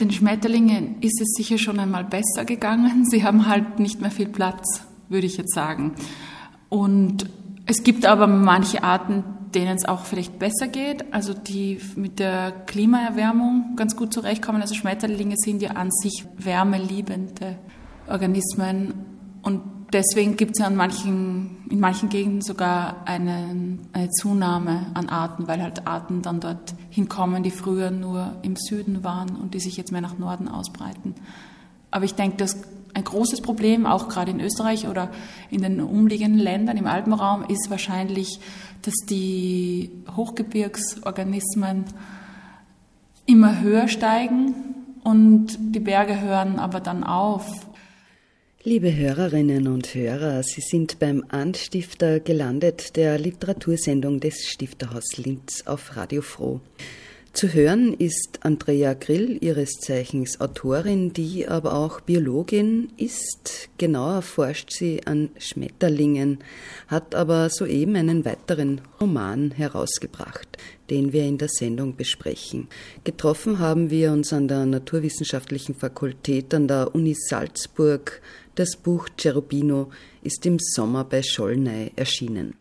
Den 0.00 0.10
Schmetterlingen 0.10 1.00
ist 1.00 1.20
es 1.20 1.28
sicher 1.36 1.58
schon 1.58 1.78
einmal 1.78 2.04
besser 2.04 2.44
gegangen. 2.44 3.06
Sie 3.06 3.24
haben 3.24 3.46
halt 3.46 3.78
nicht 3.78 4.00
mehr 4.00 4.10
viel 4.10 4.28
Platz, 4.28 4.82
würde 5.08 5.26
ich 5.26 5.38
jetzt 5.38 5.54
sagen. 5.54 5.94
Und 6.68 7.26
es 7.66 7.82
gibt 7.82 8.04
aber 8.04 8.26
manche 8.26 8.82
Arten, 8.82 9.24
denen 9.54 9.76
es 9.76 9.86
auch 9.86 10.04
vielleicht 10.04 10.38
besser 10.38 10.68
geht, 10.68 11.14
also 11.14 11.32
die 11.32 11.80
mit 11.96 12.18
der 12.18 12.52
Klimaerwärmung 12.66 13.74
ganz 13.76 13.96
gut 13.96 14.12
zurechtkommen. 14.12 14.60
Also 14.60 14.74
Schmetterlinge 14.74 15.36
sind 15.38 15.62
ja 15.62 15.70
an 15.70 15.90
sich 15.90 16.24
wärmeliebende 16.36 17.58
Organismen 18.06 18.94
und 19.42 19.62
deswegen 19.92 20.36
gibt 20.36 20.52
es 20.52 20.58
ja 20.58 20.70
manchen, 20.70 21.64
in 21.70 21.80
manchen 21.80 22.08
Gegenden 22.08 22.42
sogar 22.42 23.06
eine, 23.06 23.78
eine 23.92 24.10
Zunahme 24.10 24.86
an 24.94 25.08
Arten, 25.08 25.48
weil 25.48 25.62
halt 25.62 25.86
Arten 25.86 26.22
dann 26.22 26.40
dort 26.40 26.74
hinkommen, 26.90 27.42
die 27.42 27.50
früher 27.50 27.90
nur 27.90 28.36
im 28.42 28.56
Süden 28.56 29.04
waren 29.04 29.36
und 29.36 29.54
die 29.54 29.60
sich 29.60 29.76
jetzt 29.76 29.92
mehr 29.92 30.00
nach 30.00 30.18
Norden 30.18 30.48
ausbreiten. 30.48 31.14
Aber 31.90 32.04
ich 32.04 32.14
denke, 32.14 32.36
dass 32.36 32.56
ein 32.94 33.04
großes 33.04 33.42
Problem, 33.42 33.84
auch 33.84 34.08
gerade 34.08 34.30
in 34.30 34.40
Österreich 34.40 34.88
oder 34.88 35.10
in 35.50 35.62
den 35.62 35.80
umliegenden 35.80 36.40
Ländern 36.40 36.78
im 36.78 36.86
Alpenraum, 36.86 37.44
ist 37.44 37.68
wahrscheinlich, 37.68 38.40
dass 38.82 38.94
die 39.08 39.90
Hochgebirgsorganismen 40.16 41.84
immer 43.26 43.60
höher 43.60 43.88
steigen 43.88 44.54
und 45.04 45.58
die 45.58 45.80
Berge 45.80 46.20
hören 46.20 46.58
aber 46.58 46.80
dann 46.80 47.04
auf 47.04 47.66
Liebe 48.68 48.96
Hörerinnen 48.96 49.68
und 49.68 49.94
Hörer, 49.94 50.42
Sie 50.42 50.60
sind 50.60 50.98
beim 50.98 51.24
Anstifter 51.28 52.18
gelandet, 52.18 52.96
der 52.96 53.16
Literatursendung 53.16 54.18
des 54.18 54.44
Stifterhaus 54.44 55.18
Linz 55.18 55.62
auf 55.66 55.96
Radio 55.96 56.20
Froh. 56.20 56.60
Zu 57.32 57.52
hören 57.52 57.92
ist 57.92 58.40
Andrea 58.40 58.94
Grill, 58.94 59.38
ihres 59.40 59.74
Zeichens 59.74 60.40
Autorin, 60.40 61.12
die 61.12 61.46
aber 61.46 61.74
auch 61.74 62.00
Biologin 62.00 62.88
ist. 62.96 63.68
Genauer 63.78 64.22
forscht 64.22 64.72
sie 64.72 65.06
an 65.06 65.28
Schmetterlingen, 65.38 66.38
hat 66.88 67.14
aber 67.14 67.50
soeben 67.50 67.94
einen 67.94 68.24
weiteren 68.24 68.80
Roman 69.00 69.52
herausgebracht, 69.52 70.58
den 70.90 71.12
wir 71.12 71.24
in 71.24 71.38
der 71.38 71.50
Sendung 71.50 71.94
besprechen. 71.94 72.66
Getroffen 73.04 73.60
haben 73.60 73.90
wir 73.90 74.10
uns 74.10 74.32
an 74.32 74.48
der 74.48 74.66
Naturwissenschaftlichen 74.66 75.76
Fakultät 75.76 76.52
an 76.52 76.66
der 76.66 76.94
Uni 76.94 77.14
Salzburg 77.14 78.22
das 78.56 78.76
Buch 78.76 79.08
Cherubino 79.16 79.90
ist 80.22 80.44
im 80.44 80.58
Sommer 80.58 81.04
bei 81.04 81.22
Schollnei 81.22 81.92
erschienen. 81.94 82.56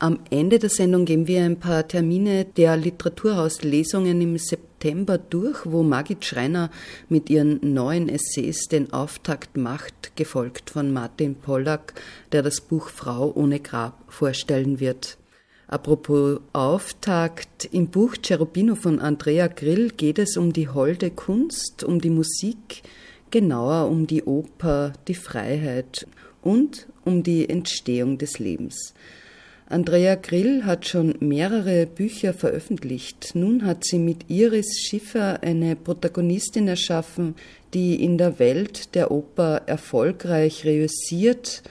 Am 0.00 0.20
Ende 0.30 0.60
der 0.60 0.70
Sendung 0.70 1.04
gehen 1.06 1.26
wir 1.26 1.42
ein 1.42 1.58
paar 1.58 1.86
Termine 1.86 2.44
der 2.44 2.76
Literaturhauslesungen 2.76 4.20
im 4.20 4.38
September 4.38 5.18
durch, 5.18 5.58
wo 5.64 5.82
Margit 5.82 6.24
Schreiner 6.24 6.70
mit 7.08 7.28
ihren 7.30 7.58
neuen 7.74 8.08
Essays 8.08 8.68
den 8.68 8.92
Auftakt 8.92 9.56
macht, 9.56 10.14
gefolgt 10.14 10.70
von 10.70 10.92
Martin 10.92 11.34
Pollack, 11.34 11.94
der 12.30 12.42
das 12.42 12.60
Buch 12.60 12.90
Frau 12.90 13.32
ohne 13.34 13.58
Grab 13.58 14.04
vorstellen 14.06 14.78
wird. 14.78 15.18
Apropos 15.66 16.40
Auftakt, 16.52 17.68
im 17.72 17.88
Buch 17.88 18.14
Cherubino 18.22 18.76
von 18.76 19.00
Andrea 19.00 19.48
Grill 19.48 19.90
geht 19.90 20.20
es 20.20 20.36
um 20.36 20.52
die 20.52 20.68
holde 20.68 21.10
Kunst, 21.10 21.82
um 21.82 22.00
die 22.00 22.08
Musik, 22.08 22.82
genauer 23.30 23.88
um 23.90 24.06
die 24.06 24.24
Oper, 24.24 24.92
die 25.06 25.14
Freiheit 25.14 26.06
und 26.42 26.86
um 27.04 27.22
die 27.22 27.48
Entstehung 27.48 28.18
des 28.18 28.38
Lebens. 28.38 28.94
Andrea 29.70 30.14
Grill 30.14 30.64
hat 30.64 30.86
schon 30.86 31.14
mehrere 31.20 31.84
Bücher 31.84 32.32
veröffentlicht. 32.32 33.32
Nun 33.34 33.66
hat 33.66 33.84
sie 33.84 33.98
mit 33.98 34.30
Iris 34.30 34.80
Schiffer 34.80 35.42
eine 35.42 35.76
Protagonistin 35.76 36.68
erschaffen, 36.68 37.34
die 37.74 38.02
in 38.02 38.16
der 38.16 38.38
Welt 38.38 38.94
der 38.94 39.10
Oper 39.10 39.62
erfolgreich 39.66 40.64
reüssiert 40.64 41.62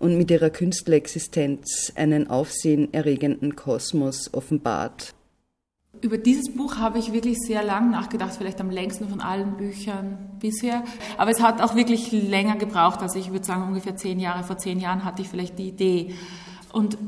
und 0.00 0.18
mit 0.18 0.32
ihrer 0.32 0.50
Künstlerixistenz 0.50 1.92
einen 1.94 2.28
aufsehenerregenden 2.28 3.54
Kosmos 3.54 4.34
offenbart. 4.34 5.14
Über 6.00 6.18
dieses 6.18 6.54
Buch 6.54 6.76
habe 6.76 6.98
ich 6.98 7.12
wirklich 7.12 7.38
sehr 7.38 7.62
lang 7.62 7.90
nachgedacht, 7.90 8.34
vielleicht 8.36 8.60
am 8.60 8.70
längsten 8.70 9.08
von 9.08 9.20
allen 9.20 9.56
Büchern 9.56 10.18
bisher. 10.38 10.84
Aber 11.16 11.30
es 11.30 11.40
hat 11.40 11.62
auch 11.62 11.74
wirklich 11.74 12.12
länger 12.12 12.56
gebraucht. 12.56 13.00
Also 13.00 13.18
ich 13.18 13.32
würde 13.32 13.44
sagen, 13.44 13.62
ungefähr 13.62 13.96
zehn 13.96 14.20
Jahre. 14.20 14.44
Vor 14.44 14.58
zehn 14.58 14.80
Jahren 14.80 15.04
hatte 15.04 15.22
ich 15.22 15.28
vielleicht 15.28 15.58
die 15.58 15.68
Idee. 15.68 16.14
Und 16.72 16.98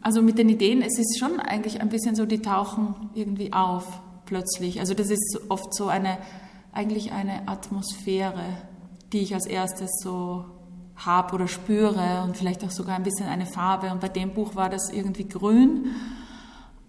also 0.00 0.22
mit 0.22 0.38
den 0.38 0.48
Ideen, 0.48 0.82
es 0.82 0.98
ist 0.98 1.18
schon 1.18 1.40
eigentlich 1.40 1.80
ein 1.80 1.88
bisschen 1.88 2.14
so, 2.14 2.26
die 2.26 2.40
tauchen 2.40 3.10
irgendwie 3.14 3.52
auf 3.52 4.00
plötzlich. 4.26 4.78
Also 4.78 4.94
das 4.94 5.10
ist 5.10 5.40
oft 5.48 5.74
so 5.74 5.88
eine, 5.88 6.18
eigentlich 6.72 7.12
eine 7.12 7.48
Atmosphäre, 7.48 8.44
die 9.12 9.18
ich 9.18 9.34
als 9.34 9.46
erstes 9.46 9.90
so 10.02 10.44
habe 10.96 11.34
oder 11.34 11.48
spüre 11.48 12.22
und 12.24 12.36
vielleicht 12.36 12.64
auch 12.64 12.70
sogar 12.70 12.96
ein 12.96 13.02
bisschen 13.02 13.26
eine 13.26 13.46
Farbe. 13.46 13.90
Und 13.90 14.00
bei 14.00 14.08
dem 14.08 14.32
Buch 14.32 14.54
war 14.54 14.68
das 14.68 14.92
irgendwie 14.92 15.28
grün. 15.28 15.86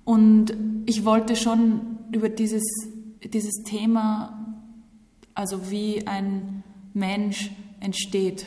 Und 0.07 0.53
ich 0.85 1.03
wollte 1.03 1.35
schon 1.35 1.97
über 2.13 2.29
dieses, 2.29 2.63
dieses 3.21 3.63
Thema, 3.63 4.55
also 5.33 5.69
wie 5.69 6.07
ein 6.07 6.63
Mensch 6.93 7.51
entsteht, 7.81 8.45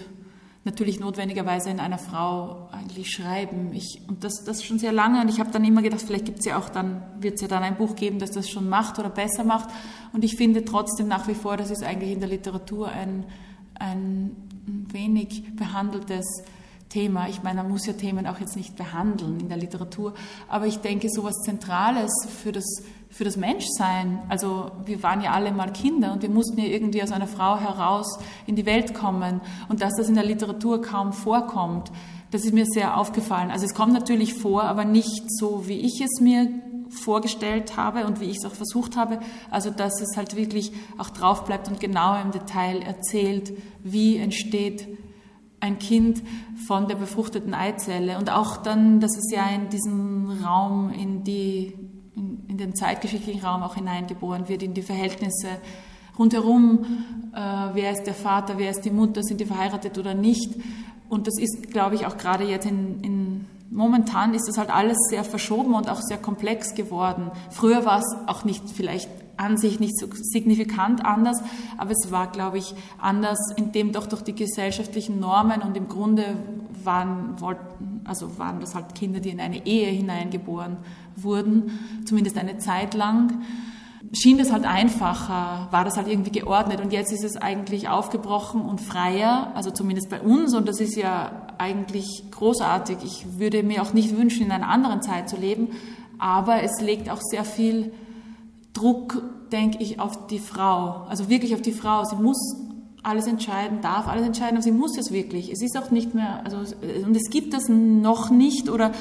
natürlich 0.65 1.00
notwendigerweise 1.00 1.69
in 1.69 1.78
einer 1.78 1.98
Frau 1.98 2.71
eigentlich 2.72 3.10
schreiben. 3.10 3.75
Ich, 3.75 4.00
und 4.09 4.25
das, 4.25 4.43
das 4.47 4.65
schon 4.65 4.78
sehr 4.78 4.93
lange. 4.93 5.21
Und 5.21 5.28
ich 5.28 5.38
habe 5.38 5.50
dann 5.50 5.62
immer 5.62 5.82
gedacht, 5.82 6.00
vielleicht 6.00 6.25
gibt's 6.25 6.47
ja 6.47 6.59
auch 6.59 6.71
dann, 6.71 7.03
wird 7.19 7.34
es 7.34 7.43
ja 7.43 7.48
dann 7.48 7.62
ein 7.62 7.77
Buch 7.77 7.94
geben, 7.94 8.19
das 8.21 8.31
das 8.31 8.48
schon 8.48 8.66
macht 8.71 8.98
oder 8.98 9.10
besser 9.10 9.44
macht. 9.44 9.69
Und 10.15 10.25
ich 10.25 10.37
finde 10.37 10.65
trotzdem 10.65 11.09
nach 11.09 11.28
wie 11.28 11.34
vor, 11.34 11.59
das 11.59 11.71
ist 11.71 11.84
eigentlich 11.84 12.12
in 12.12 12.21
der 12.21 12.31
Literatur 12.31 12.88
ein, 12.88 13.27
ein 13.75 14.34
wenig 14.66 15.44
behandeltes 15.56 16.25
Thema. 16.91 17.28
Ich 17.28 17.43
meine, 17.43 17.62
man 17.62 17.71
muss 17.71 17.87
ja 17.87 17.95
Themen 17.95 18.27
auch 18.27 18.41
jetzt 18.41 18.56
nicht 18.56 18.77
behandeln 18.77 19.41
in 19.41 19.49
der 19.49 19.56
Literatur, 19.56 20.12
aber 20.49 20.67
ich 20.67 20.81
denke, 20.81 21.09
so 21.09 21.23
etwas 21.23 21.37
Zentrales 21.45 22.12
für 22.43 22.53
das, 22.53 22.67
für 23.09 23.25
das 23.25 23.37
Menschsein, 23.37 24.19
also 24.28 24.73
wir 24.84 25.03
waren 25.03 25.23
ja 25.23 25.31
alle 25.31 25.53
mal 25.53 25.73
Kinder 25.73 26.12
und 26.12 26.23
wir 26.23 26.28
mussten 26.28 26.59
ja 26.59 26.67
irgendwie 26.67 27.03
aus 27.03 27.12
einer 27.12 27.28
Frau 27.28 27.59
heraus 27.59 28.19
in 28.47 28.56
die 28.56 28.67
Welt 28.67 28.93
kommen 28.93 29.41
und 29.69 29.81
dass 29.81 29.95
das 29.97 30.09
in 30.09 30.17
der 30.17 30.25
Literatur 30.25 30.83
kaum 30.83 31.12
vorkommt, 31.12 31.91
das 32.33 32.45
ist 32.45 32.53
mir 32.53 32.67
sehr 32.67 32.97
aufgefallen. 32.97 33.51
Also 33.51 33.65
es 33.65 33.75
kommt 33.75 33.93
natürlich 33.93 34.34
vor, 34.34 34.65
aber 34.65 34.84
nicht 34.84 35.25
so, 35.39 35.67
wie 35.67 35.81
ich 35.81 36.01
es 36.01 36.21
mir 36.21 36.49
vorgestellt 36.91 37.77
habe 37.77 38.05
und 38.05 38.21
wie 38.21 38.27
ich 38.27 38.39
es 38.39 38.45
auch 38.45 38.55
versucht 38.55 38.97
habe. 38.97 39.21
Also 39.51 39.71
dass 39.71 40.01
es 40.01 40.17
halt 40.17 40.37
wirklich 40.37 40.72
auch 40.99 41.11
drauf 41.11 41.45
bleibt 41.45 41.69
und 41.69 41.81
genau 41.81 42.21
im 42.21 42.33
Detail 42.33 42.83
erzählt, 42.83 43.53
wie 43.83 44.17
entsteht 44.17 44.87
ein 45.60 45.78
Kind 45.78 46.22
von 46.66 46.88
der 46.88 46.97
befruchteten 46.97 47.54
Eizelle 47.54 48.19
und 48.19 48.31
auch 48.31 48.56
dann, 48.56 49.00
dass 49.00 49.16
es 49.16 49.31
ja 49.31 49.47
in 49.48 49.69
diesen 49.69 50.43
Raum, 50.43 50.91
in, 50.91 51.22
die, 51.22 51.75
in, 52.16 52.47
in 52.48 52.56
den 52.56 52.75
zeitgeschichtlichen 52.75 53.43
Raum 53.43 53.62
auch 53.62 53.75
hineingeboren 53.75 54.48
wird, 54.48 54.62
in 54.62 54.75
die 54.75 54.82
Verhältnisse 54.82 55.48
rundherum, 56.19 56.84
äh, 57.34 57.38
wer 57.72 57.93
ist 57.93 58.04
der 58.04 58.15
Vater, 58.15 58.59
wer 58.59 58.71
ist 58.71 58.82
die 58.82 58.91
Mutter, 58.91 59.22
sind 59.22 59.41
die 59.41 59.47
verheiratet 59.47 59.98
oder 59.98 60.15
nicht. 60.15 60.54
Und 61.09 61.27
das 61.27 61.39
ist, 61.39 61.71
glaube 61.71 61.95
ich, 61.95 62.06
auch 62.06 62.16
gerade 62.16 62.45
jetzt 62.45 62.66
in, 62.66 63.01
in 63.01 63.47
momentan 63.71 64.34
ist 64.34 64.49
das 64.49 64.59
halt 64.59 64.71
alles 64.71 64.99
sehr 65.09 65.25
verschoben 65.25 65.75
und 65.75 65.89
auch 65.89 66.01
sehr 66.03 66.19
komplex 66.19 66.75
geworden. 66.75 67.31
Früher 67.51 67.84
war 67.84 68.01
es 68.01 68.17
auch 68.27 68.45
nicht 68.45 68.69
vielleicht 68.71 69.09
an 69.37 69.57
sich 69.57 69.81
nicht 69.81 69.99
so 69.99 70.07
signifikant 70.13 71.05
anders, 71.05 71.43
aber 71.78 71.93
es 71.93 72.11
war, 72.13 72.31
glaube 72.31 72.59
ich, 72.59 72.75
anders, 72.99 73.39
indem 73.57 73.91
doch 73.91 74.07
durch 74.07 74.22
die 74.22 74.34
gesellschaftlichen 74.34 75.19
Normen 75.19 75.63
und 75.63 75.77
im 75.78 75.89
Grunde 75.89 76.37
waren, 76.84 77.41
wollten, 77.41 78.03
also 78.05 78.39
waren 78.39 78.61
das 78.61 78.75
halt 78.75 78.95
Kinder, 78.95 79.21
die 79.21 79.31
in 79.31 79.41
eine 79.41 79.65
Ehe 79.67 79.89
hineingeboren 79.91 80.77
wurden, 81.16 81.78
zumindest 82.05 82.37
eine 82.37 82.59
Zeit 82.59 82.93
lang 82.93 83.41
schien 84.12 84.39
das 84.39 84.53
halt 84.53 84.65
einfacher, 84.65 85.68
war 85.71 85.84
das 85.84 85.97
halt 85.97 86.09
irgendwie 86.09 86.33
geordnet 86.33 86.80
und 86.80 86.92
jetzt 86.92 87.12
ist 87.12 87.22
es 87.22 87.36
eigentlich 87.36 87.89
aufgebrochen 87.89 88.60
und 88.62 88.80
freier, 88.80 89.53
also 89.54 89.71
zumindest 89.71 90.10
bei 90.10 90.21
uns 90.21 90.54
und 90.54 90.66
das 90.66 90.80
ist 90.80 90.97
ja 90.97 91.47
eigentlich 91.59 92.24
großartig. 92.30 92.98
Ich 93.04 93.39
würde 93.39 93.62
mir 93.62 93.83
auch 93.83 93.92
nicht 93.92 94.16
wünschen, 94.16 94.47
in 94.47 94.53
einer 94.53 94.68
anderen 94.68 95.03
Zeit 95.03 95.28
zu 95.28 95.36
leben, 95.36 95.68
aber 96.18 96.62
es 96.62 96.80
legt 96.80 97.09
auch 97.09 97.21
sehr 97.21 97.45
viel 97.45 97.92
Druck, 98.72 99.22
denke 99.53 99.78
ich, 99.80 100.01
auf 100.01 100.27
die 100.27 100.39
Frau, 100.39 101.06
also 101.09 101.28
wirklich 101.28 101.54
auf 101.54 101.63
die 101.63 101.72
Frau. 101.72 102.04
Sie 102.04 102.16
muss 102.16 102.56
alles 103.03 103.27
entscheiden, 103.27 103.80
darf 103.80 104.09
alles 104.09 104.27
entscheiden, 104.27 104.56
aber 104.56 104.63
sie 104.63 104.72
muss 104.72 104.98
es 104.98 105.13
wirklich. 105.13 105.51
Es 105.51 105.63
ist 105.63 105.77
auch 105.78 105.91
nicht 105.91 106.15
mehr, 106.15 106.45
also, 106.45 106.59
und 107.06 107.16
es 107.16 107.30
gibt 107.30 107.54
das 107.54 107.68
noch 107.68 108.30
nicht 108.30 108.68
oder 108.68 108.92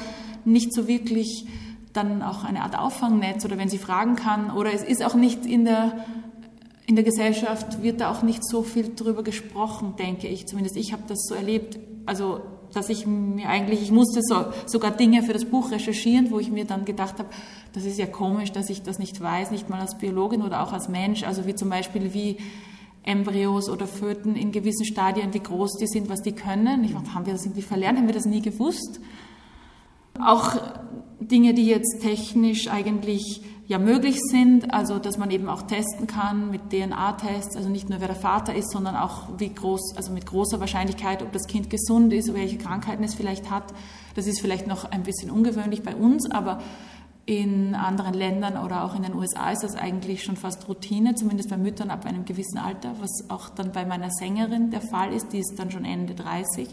nicht 0.44 0.72
so 0.72 0.88
wirklich 0.88 1.46
dann 1.92 2.22
auch 2.22 2.44
eine 2.44 2.62
Art 2.62 2.78
Auffangnetz 2.78 3.44
oder 3.44 3.58
wenn 3.58 3.68
sie 3.68 3.78
fragen 3.78 4.16
kann 4.16 4.50
oder 4.50 4.72
es 4.72 4.82
ist 4.82 5.04
auch 5.04 5.14
nicht 5.14 5.46
in 5.46 5.64
der 5.64 6.04
in 6.90 6.96
der 6.96 7.04
Gesellschaft 7.04 7.84
wird 7.84 8.00
da 8.00 8.10
auch 8.10 8.22
nicht 8.22 8.44
so 8.44 8.62
viel 8.62 8.96
drüber 8.96 9.22
gesprochen, 9.22 9.94
denke 9.96 10.26
ich. 10.26 10.48
Zumindest 10.48 10.76
ich 10.76 10.92
habe 10.92 11.04
das 11.06 11.20
so 11.28 11.36
erlebt. 11.36 11.78
Also, 12.04 12.40
dass 12.72 12.88
ich 12.88 13.06
mir 13.06 13.48
eigentlich, 13.48 13.80
ich 13.80 13.92
musste 13.92 14.20
so, 14.22 14.46
sogar 14.66 14.90
Dinge 14.90 15.22
für 15.22 15.32
das 15.32 15.44
Buch 15.44 15.70
recherchieren, 15.70 16.32
wo 16.32 16.40
ich 16.40 16.50
mir 16.50 16.64
dann 16.64 16.84
gedacht 16.84 17.20
habe, 17.20 17.28
das 17.72 17.84
ist 17.84 17.96
ja 17.96 18.06
komisch, 18.06 18.50
dass 18.50 18.70
ich 18.70 18.82
das 18.82 18.98
nicht 18.98 19.20
weiß, 19.20 19.52
nicht 19.52 19.70
mal 19.70 19.80
als 19.80 19.98
Biologin 19.98 20.42
oder 20.42 20.64
auch 20.64 20.72
als 20.72 20.88
Mensch. 20.88 21.22
Also 21.22 21.46
wie 21.46 21.54
zum 21.54 21.70
Beispiel, 21.70 22.12
wie 22.12 22.38
Embryos 23.04 23.70
oder 23.70 23.86
Föten 23.86 24.34
in 24.34 24.50
gewissen 24.50 24.84
Stadien, 24.84 25.32
wie 25.32 25.40
groß 25.40 25.76
die 25.78 25.86
sind, 25.86 26.08
was 26.08 26.22
die 26.22 26.32
können. 26.32 26.82
Ich 26.82 26.92
meine, 26.92 27.14
haben 27.14 27.24
wir 27.24 27.34
das 27.34 27.44
irgendwie 27.44 27.62
verlernt? 27.62 27.98
Haben 27.98 28.08
wir 28.08 28.14
das 28.14 28.26
nie 28.26 28.42
gewusst? 28.42 29.00
Auch 30.26 30.56
Dinge, 31.20 31.54
die 31.54 31.66
jetzt 31.66 32.00
technisch 32.02 32.68
eigentlich 32.68 33.42
ja 33.66 33.78
möglich 33.78 34.18
sind, 34.20 34.74
also 34.74 34.98
dass 34.98 35.16
man 35.16 35.30
eben 35.30 35.48
auch 35.48 35.62
testen 35.62 36.08
kann 36.08 36.50
mit 36.50 36.70
DNA-Tests, 36.70 37.56
also 37.56 37.68
nicht 37.68 37.88
nur 37.88 38.00
wer 38.00 38.08
der 38.08 38.16
Vater 38.16 38.52
ist, 38.52 38.72
sondern 38.72 38.96
auch 38.96 39.28
wie 39.38 39.54
groß, 39.54 39.94
also 39.96 40.12
mit 40.12 40.26
großer 40.26 40.58
Wahrscheinlichkeit, 40.58 41.22
ob 41.22 41.30
das 41.30 41.46
Kind 41.46 41.70
gesund 41.70 42.12
ist, 42.12 42.34
welche 42.34 42.58
Krankheiten 42.58 43.04
es 43.04 43.14
vielleicht 43.14 43.48
hat. 43.48 43.72
Das 44.16 44.26
ist 44.26 44.40
vielleicht 44.40 44.66
noch 44.66 44.90
ein 44.90 45.04
bisschen 45.04 45.30
ungewöhnlich 45.30 45.84
bei 45.84 45.94
uns, 45.94 46.28
aber 46.28 46.58
in 47.26 47.76
anderen 47.76 48.14
Ländern 48.14 48.56
oder 48.56 48.82
auch 48.82 48.96
in 48.96 49.04
den 49.04 49.14
USA 49.14 49.52
ist 49.52 49.62
das 49.62 49.76
eigentlich 49.76 50.24
schon 50.24 50.36
fast 50.36 50.66
Routine, 50.68 51.14
zumindest 51.14 51.48
bei 51.48 51.56
Müttern 51.56 51.90
ab 51.90 52.06
einem 52.06 52.24
gewissen 52.24 52.58
Alter, 52.58 52.96
was 52.98 53.30
auch 53.30 53.50
dann 53.50 53.70
bei 53.70 53.84
meiner 53.84 54.10
Sängerin 54.10 54.72
der 54.72 54.80
Fall 54.80 55.12
ist, 55.12 55.32
die 55.32 55.38
ist 55.38 55.54
dann 55.56 55.70
schon 55.70 55.84
Ende 55.84 56.16
30. 56.16 56.68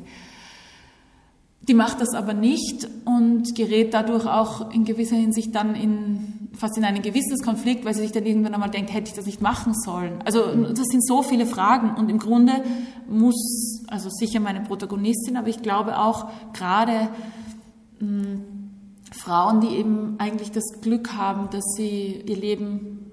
Die 1.62 1.74
macht 1.74 2.00
das 2.00 2.14
aber 2.14 2.34
nicht 2.34 2.88
und 3.04 3.54
gerät 3.56 3.94
dadurch 3.94 4.26
auch 4.26 4.72
in 4.72 4.86
gewisser 4.86 5.18
Hinsicht 5.18 5.54
dann 5.54 5.76
in, 5.76 6.50
fast 6.54 6.78
in 6.78 6.86
einen 6.86 7.02
Gewissenskonflikt, 7.02 7.84
weil 7.84 7.94
sie 7.94 8.02
sich 8.02 8.14
dann 8.14 8.26
irgendwann 8.26 8.54
einmal 8.54 8.70
denkt, 8.70 8.94
hätte 8.94 9.10
ich 9.10 9.16
das 9.16 9.26
nicht 9.26 9.42
machen 9.42 9.74
sollen. 9.74 10.22
Also 10.24 10.46
das 10.46 10.86
sind 10.88 11.06
so 11.06 11.24
viele 11.24 11.46
Fragen 11.46 11.96
und 11.96 12.10
im 12.10 12.20
Grunde 12.20 12.64
muss, 13.10 13.84
also 13.88 14.10
sicher 14.10 14.40
meine 14.40 14.62
Protagonistin, 14.62 15.36
aber 15.36 15.50
ich 15.50 15.62
glaube 15.62 15.98
auch 16.00 16.30
gerade 16.54 17.10
mh, 18.00 18.24
hm, 18.24 18.44
Frauen, 19.12 19.62
die 19.62 19.76
eben 19.76 20.16
eigentlich 20.20 20.52
das 20.52 20.82
Glück 20.82 21.14
haben, 21.14 21.50
dass 21.50 21.64
sie 21.76 22.24
ihr 22.26 22.38
Leben, 22.38 23.12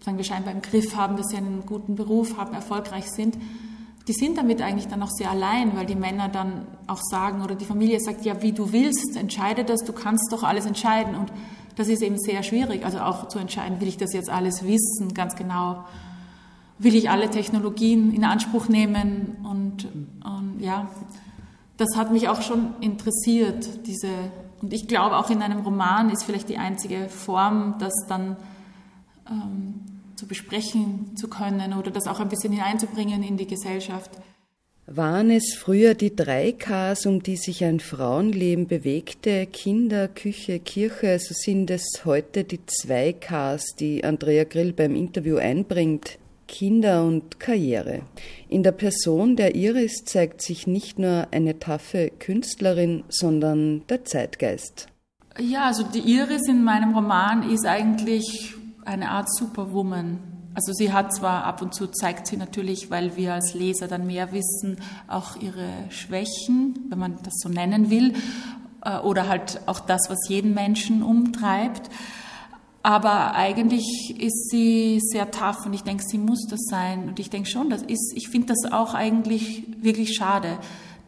sagen 0.00 0.16
wir 0.16 0.24
scheinbar 0.24 0.54
im 0.54 0.62
Griff 0.62 0.96
haben, 0.96 1.16
dass 1.16 1.28
sie 1.28 1.36
einen 1.36 1.66
guten 1.66 1.94
Beruf 1.94 2.36
haben, 2.36 2.54
erfolgreich 2.54 3.10
sind, 3.10 3.36
die 4.08 4.12
sind 4.12 4.36
damit 4.36 4.60
eigentlich 4.60 4.88
dann 4.88 5.02
auch 5.02 5.10
sehr 5.10 5.30
allein, 5.30 5.76
weil 5.76 5.86
die 5.86 5.94
Männer 5.94 6.28
dann 6.28 6.66
auch 6.86 7.00
sagen 7.00 7.42
oder 7.42 7.54
die 7.54 7.64
Familie 7.64 8.00
sagt, 8.00 8.24
ja, 8.24 8.42
wie 8.42 8.52
du 8.52 8.72
willst, 8.72 9.16
entscheide 9.16 9.64
das, 9.64 9.84
du 9.84 9.92
kannst 9.92 10.32
doch 10.32 10.42
alles 10.42 10.66
entscheiden. 10.66 11.14
Und 11.14 11.32
das 11.76 11.88
ist 11.88 12.02
eben 12.02 12.18
sehr 12.18 12.42
schwierig, 12.42 12.84
also 12.84 12.98
auch 12.98 13.28
zu 13.28 13.38
entscheiden, 13.38 13.80
will 13.80 13.88
ich 13.88 13.96
das 13.96 14.12
jetzt 14.12 14.28
alles 14.28 14.64
wissen, 14.64 15.14
ganz 15.14 15.36
genau, 15.36 15.84
will 16.78 16.94
ich 16.94 17.10
alle 17.10 17.30
Technologien 17.30 18.12
in 18.12 18.24
Anspruch 18.24 18.68
nehmen 18.68 19.36
und, 19.44 19.86
und 20.24 20.60
ja, 20.60 20.88
das 21.76 21.96
hat 21.96 22.12
mich 22.12 22.28
auch 22.28 22.42
schon 22.42 22.74
interessiert, 22.80 23.86
diese, 23.86 24.08
und 24.60 24.72
ich 24.72 24.88
glaube 24.88 25.16
auch 25.16 25.30
in 25.30 25.42
einem 25.42 25.60
Roman 25.60 26.10
ist 26.10 26.24
vielleicht 26.24 26.48
die 26.48 26.58
einzige 26.58 27.08
Form, 27.08 27.76
das 27.78 27.92
dann 28.08 28.36
ähm, 29.30 29.80
zu 30.16 30.26
besprechen 30.26 31.16
zu 31.16 31.28
können 31.28 31.72
oder 31.72 31.90
das 31.90 32.06
auch 32.06 32.20
ein 32.20 32.28
bisschen 32.28 32.52
hineinzubringen 32.52 33.22
in 33.22 33.36
die 33.36 33.46
Gesellschaft. 33.46 34.10
Waren 34.86 35.30
es 35.30 35.54
früher 35.54 35.94
die 35.94 36.14
drei 36.14 36.52
Ks, 36.52 37.06
um 37.06 37.22
die 37.22 37.36
sich 37.36 37.64
ein 37.64 37.78
Frauenleben 37.78 38.66
bewegte, 38.66 39.46
Kinder, 39.46 40.08
Küche, 40.08 40.58
Kirche, 40.58 41.18
so 41.20 41.34
sind 41.34 41.70
es 41.70 42.02
heute 42.04 42.42
die 42.42 42.66
zwei 42.66 43.12
Ks, 43.12 43.76
die 43.78 44.02
Andrea 44.02 44.44
Grill 44.44 44.72
beim 44.72 44.96
Interview 44.96 45.36
einbringt, 45.36 46.18
Kinder 46.48 47.04
und 47.04 47.38
Karriere. 47.38 48.02
In 48.48 48.62
der 48.62 48.72
Person 48.72 49.36
der 49.36 49.54
Iris 49.54 50.04
zeigt 50.04 50.42
sich 50.42 50.66
nicht 50.66 50.98
nur 50.98 51.28
eine 51.30 51.58
taffe 51.58 52.10
Künstlerin, 52.18 53.04
sondern 53.08 53.86
der 53.86 54.04
Zeitgeist. 54.04 54.88
Ja, 55.38 55.68
also 55.68 55.84
die 55.84 56.00
Iris 56.00 56.46
in 56.48 56.62
meinem 56.62 56.94
Roman 56.94 57.48
ist 57.48 57.64
eigentlich 57.64 58.54
eine 58.84 59.10
Art 59.10 59.32
Superwoman. 59.34 60.18
Also 60.54 60.72
sie 60.72 60.92
hat 60.92 61.14
zwar 61.14 61.44
ab 61.44 61.62
und 61.62 61.74
zu 61.74 61.86
zeigt 61.86 62.26
sie 62.26 62.36
natürlich, 62.36 62.90
weil 62.90 63.16
wir 63.16 63.34
als 63.34 63.54
Leser 63.54 63.88
dann 63.88 64.06
mehr 64.06 64.32
wissen, 64.32 64.76
auch 65.08 65.36
ihre 65.36 65.68
Schwächen, 65.88 66.78
wenn 66.88 66.98
man 66.98 67.16
das 67.22 67.34
so 67.38 67.48
nennen 67.48 67.88
will, 67.88 68.14
äh, 68.84 68.98
oder 68.98 69.28
halt 69.28 69.60
auch 69.66 69.80
das, 69.80 70.10
was 70.10 70.28
jeden 70.28 70.52
Menschen 70.52 71.02
umtreibt. 71.02 71.88
Aber 72.82 73.34
eigentlich 73.34 74.16
ist 74.18 74.50
sie 74.50 74.98
sehr 75.00 75.30
tough 75.30 75.64
und 75.64 75.72
ich 75.72 75.84
denke, 75.84 76.02
sie 76.04 76.18
muss 76.18 76.46
das 76.48 76.60
sein. 76.68 77.08
Und 77.08 77.20
ich 77.20 77.30
denke 77.30 77.48
schon, 77.48 77.70
das 77.70 77.82
ist, 77.82 78.12
ich 78.16 78.28
finde 78.28 78.48
das 78.48 78.72
auch 78.72 78.94
eigentlich 78.94 79.64
wirklich 79.80 80.14
schade 80.14 80.58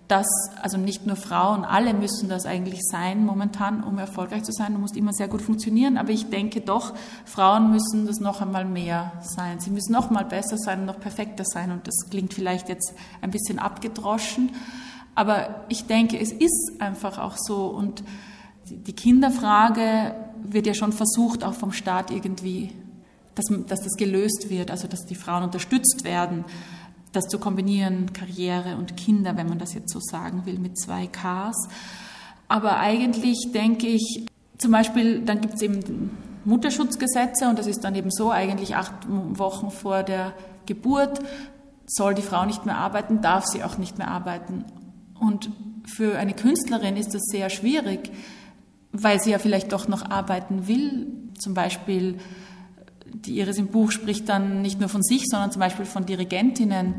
dass, 0.09 0.27
also 0.61 0.77
nicht 0.77 1.07
nur 1.07 1.17
Frauen, 1.17 1.65
alle 1.65 1.95
müssen 1.95 2.29
das 2.29 2.45
eigentlich 2.45 2.81
sein 2.83 3.25
momentan, 3.25 3.83
um 3.83 3.99
erfolgreich 3.99 4.43
zu 4.43 4.53
sein. 4.53 4.75
Du 4.75 4.79
musst 4.79 4.97
immer 4.97 5.15
sehr 5.15 5.29
gut 5.29 5.41
funktionieren, 5.41 5.97
aber 5.97 6.11
ich 6.11 6.29
denke 6.29 6.61
doch, 6.61 6.95
Frauen 7.25 7.71
müssen 7.71 8.07
das 8.07 8.21
noch 8.21 8.43
einmal 8.43 8.67
mehr 8.67 9.13
sein. 9.23 9.61
Sie 9.61 9.71
müssen 9.71 9.93
noch 9.93 10.11
mal 10.11 10.25
besser 10.25 10.59
sein 10.59 10.85
noch 10.85 11.01
perfekter 11.01 11.45
sein 11.45 11.71
und 11.71 11.87
das 11.87 12.11
klingt 12.11 12.35
vielleicht 12.35 12.69
jetzt 12.69 12.93
ein 13.23 13.31
bisschen 13.31 13.59
abgedroschen, 13.59 14.51
aber 15.15 15.65
ich 15.69 15.87
denke, 15.87 16.19
es 16.21 16.33
ist 16.33 16.73
einfach 16.81 17.19
auch 17.19 17.37
so 17.39 17.67
und 17.67 18.03
die 18.69 18.95
Kinderfrage 18.95 20.15
wird 20.43 20.67
ja 20.67 20.75
schon 20.75 20.93
versucht, 20.93 21.45
auch 21.45 21.55
vom 21.55 21.73
Staat 21.73 22.11
irgendwie, 22.11 22.73
dass, 23.35 23.47
dass 23.67 23.81
das 23.83 23.95
gelöst 23.97 24.51
wird, 24.51 24.71
also 24.71 24.89
dass 24.89 25.07
die 25.07 25.15
Frauen 25.15 25.45
unterstützt 25.45 26.05
werden 26.05 26.45
das 27.15 27.29
zu 27.29 27.39
kombinieren, 27.39 28.13
Karriere 28.13 28.77
und 28.77 28.97
Kinder, 28.97 29.37
wenn 29.37 29.49
man 29.49 29.59
das 29.59 29.75
jetzt 29.75 29.93
so 29.93 30.01
sagen 30.01 30.43
will, 30.45 30.59
mit 30.59 30.79
zwei 30.79 31.07
Ks. 31.07 31.69
Aber 32.49 32.79
eigentlich 32.79 33.51
denke 33.53 33.87
ich, 33.87 34.27
zum 34.59 34.73
Beispiel, 34.73 35.21
dann 35.23 35.41
gibt 35.41 35.55
es 35.55 35.63
eben 35.63 36.17
Mutterschutzgesetze 36.45 37.49
und 37.49 37.59
das 37.59 37.67
ist 37.67 37.83
dann 37.85 37.95
eben 37.95 38.11
so, 38.11 38.31
eigentlich 38.31 38.77
acht 38.77 38.93
Wochen 39.09 39.71
vor 39.71 40.03
der 40.03 40.33
Geburt 40.67 41.21
soll 41.87 42.15
die 42.15 42.23
Frau 42.23 42.45
nicht 42.45 42.67
mehr 42.67 42.77
arbeiten, 42.77 43.21
darf 43.21 43.45
sie 43.47 43.63
auch 43.63 43.79
nicht 43.79 43.99
mehr 43.99 44.09
arbeiten. 44.09 44.65
Und 45.19 45.51
für 45.87 46.19
eine 46.19 46.35
Künstlerin 46.35 46.97
ist 46.97 47.15
das 47.15 47.23
sehr 47.25 47.51
schwierig, 47.51 48.11
weil 48.93 49.21
sie 49.21 49.31
ja 49.31 49.39
vielleicht 49.39 49.73
doch 49.73 49.89
noch 49.89 50.09
arbeiten 50.09 50.67
will. 50.67 51.07
Zum 51.39 51.55
Beispiel 51.55 52.19
die 53.15 53.39
Iris 53.39 53.59
im 53.59 53.69
Buch 53.69 53.91
spricht 53.91 54.29
dann 54.29 54.63
nicht 54.63 54.81
nur 54.81 54.89
von 54.89 55.03
sich, 55.03 55.25
sondern 55.27 55.51
zum 55.51 55.61
Beispiel 55.61 55.85
von 55.85 56.07
Dirigentinnen, 56.07 56.95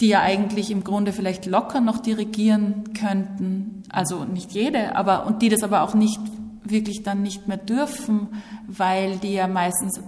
die 0.00 0.08
ja 0.08 0.20
eigentlich 0.20 0.70
im 0.70 0.84
Grunde 0.84 1.12
vielleicht 1.12 1.46
locker 1.46 1.80
noch 1.80 1.98
dirigieren 1.98 2.92
könnten. 2.94 3.82
Also 3.90 4.24
nicht 4.24 4.52
jede, 4.52 4.96
aber, 4.96 5.26
und 5.26 5.42
die 5.42 5.48
das 5.48 5.62
aber 5.62 5.82
auch 5.82 5.94
nicht 5.94 6.20
wirklich 6.64 7.02
dann 7.02 7.22
nicht 7.22 7.48
mehr 7.48 7.56
dürfen, 7.56 8.28
weil 8.66 9.16
die 9.16 9.34
ja 9.34 9.46
meistens 9.46 10.00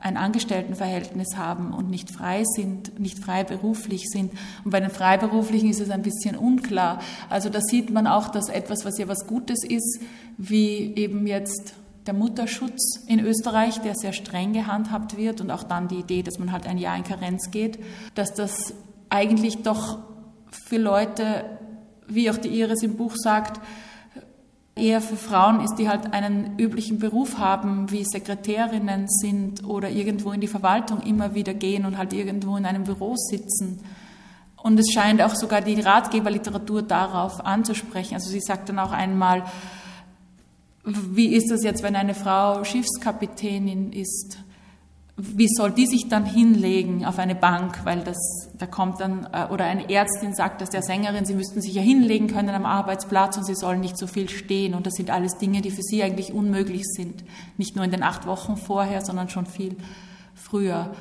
ein 0.00 0.16
Angestelltenverhältnis 0.16 1.36
haben 1.36 1.72
und 1.72 1.90
nicht 1.90 2.10
frei 2.10 2.44
sind, 2.44 2.98
nicht 3.00 3.18
frei 3.18 3.44
beruflich 3.44 4.08
sind. 4.08 4.32
Und 4.64 4.70
bei 4.70 4.80
den 4.80 4.90
Freiberuflichen 4.90 5.70
ist 5.70 5.80
es 5.80 5.90
ein 5.90 6.02
bisschen 6.02 6.36
unklar. 6.36 7.00
Also 7.28 7.48
da 7.48 7.60
sieht 7.60 7.90
man 7.90 8.06
auch, 8.06 8.28
dass 8.28 8.48
etwas, 8.48 8.84
was 8.84 8.98
ja 8.98 9.08
was 9.08 9.26
Gutes 9.26 9.64
ist, 9.64 10.00
wie 10.36 10.94
eben 10.94 11.26
jetzt 11.26 11.74
der 12.08 12.14
Mutterschutz 12.14 13.04
in 13.06 13.20
Österreich, 13.20 13.82
der 13.82 13.94
sehr 13.94 14.14
streng 14.14 14.54
gehandhabt 14.54 15.18
wird 15.18 15.42
und 15.42 15.50
auch 15.50 15.62
dann 15.62 15.88
die 15.88 15.98
Idee, 15.98 16.22
dass 16.22 16.38
man 16.38 16.52
halt 16.52 16.66
ein 16.66 16.78
Jahr 16.78 16.96
in 16.96 17.04
Karenz 17.04 17.50
geht, 17.50 17.78
dass 18.14 18.32
das 18.32 18.72
eigentlich 19.10 19.62
doch 19.62 19.98
für 20.50 20.78
Leute, 20.78 21.44
wie 22.06 22.30
auch 22.30 22.38
die 22.38 22.48
Iris 22.48 22.82
im 22.82 22.96
Buch 22.96 23.12
sagt, 23.14 23.60
eher 24.74 25.02
für 25.02 25.16
Frauen 25.16 25.60
ist, 25.60 25.74
die 25.74 25.88
halt 25.88 26.14
einen 26.14 26.58
üblichen 26.58 26.98
Beruf 26.98 27.36
haben, 27.36 27.90
wie 27.90 28.04
Sekretärinnen 28.04 29.06
sind 29.06 29.64
oder 29.64 29.90
irgendwo 29.90 30.32
in 30.32 30.40
die 30.40 30.46
Verwaltung 30.46 31.02
immer 31.02 31.34
wieder 31.34 31.52
gehen 31.52 31.84
und 31.84 31.98
halt 31.98 32.14
irgendwo 32.14 32.56
in 32.56 32.64
einem 32.64 32.84
Büro 32.84 33.16
sitzen. 33.16 33.80
Und 34.56 34.80
es 34.80 34.90
scheint 34.92 35.20
auch 35.20 35.34
sogar 35.34 35.60
die 35.60 35.78
Ratgeberliteratur 35.78 36.80
darauf 36.82 37.44
anzusprechen. 37.44 38.14
Also 38.14 38.30
sie 38.30 38.40
sagt 38.40 38.70
dann 38.70 38.78
auch 38.78 38.92
einmal, 38.92 39.44
wie 40.84 41.34
ist 41.34 41.50
das 41.50 41.62
jetzt, 41.62 41.82
wenn 41.82 41.96
eine 41.96 42.14
Frau 42.14 42.64
Schiffskapitänin 42.64 43.92
ist? 43.92 44.38
Wie 45.16 45.48
soll 45.48 45.72
die 45.72 45.86
sich 45.86 46.08
dann 46.08 46.24
hinlegen 46.24 47.04
auf 47.04 47.18
eine 47.18 47.34
Bank? 47.34 47.84
Weil 47.84 48.04
das, 48.04 48.16
da 48.56 48.66
kommt 48.66 49.00
dann, 49.00 49.28
äh, 49.32 49.46
oder 49.52 49.64
eine 49.64 49.90
Ärztin 49.90 50.32
sagt 50.32 50.60
das 50.60 50.70
der 50.70 50.82
Sängerin, 50.82 51.24
sie 51.24 51.34
müssten 51.34 51.60
sich 51.60 51.74
ja 51.74 51.82
hinlegen 51.82 52.28
können 52.28 52.50
am 52.50 52.64
Arbeitsplatz 52.64 53.36
und 53.36 53.44
sie 53.44 53.56
sollen 53.56 53.80
nicht 53.80 53.98
so 53.98 54.06
viel 54.06 54.28
stehen. 54.28 54.74
Und 54.74 54.86
das 54.86 54.94
sind 54.94 55.10
alles 55.10 55.36
Dinge, 55.38 55.60
die 55.60 55.72
für 55.72 55.82
sie 55.82 56.04
eigentlich 56.04 56.32
unmöglich 56.32 56.84
sind. 56.84 57.24
Nicht 57.56 57.74
nur 57.74 57.84
in 57.84 57.90
den 57.90 58.04
acht 58.04 58.26
Wochen 58.26 58.56
vorher, 58.56 59.04
sondern 59.04 59.28
schon 59.28 59.46
viel 59.46 59.76
früher. 60.34 60.92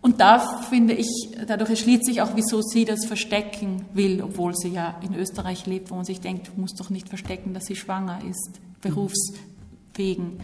Und 0.00 0.20
da 0.20 0.38
finde 0.38 0.94
ich, 0.94 1.08
dadurch 1.46 1.70
erschließt 1.70 2.06
sich 2.06 2.22
auch, 2.22 2.30
wieso 2.34 2.62
sie 2.62 2.86
das 2.86 3.04
verstecken 3.04 3.84
will, 3.92 4.22
obwohl 4.22 4.54
sie 4.54 4.70
ja 4.70 4.98
in 5.02 5.14
Österreich 5.14 5.66
lebt, 5.66 5.90
wo 5.90 5.96
man 5.96 6.06
sich 6.06 6.20
denkt, 6.20 6.48
du 6.48 6.60
musst 6.60 6.80
doch 6.80 6.88
nicht 6.88 7.10
verstecken, 7.10 7.52
dass 7.52 7.66
sie 7.66 7.76
schwanger 7.76 8.20
ist, 8.28 8.60
berufswegen. 8.80 10.40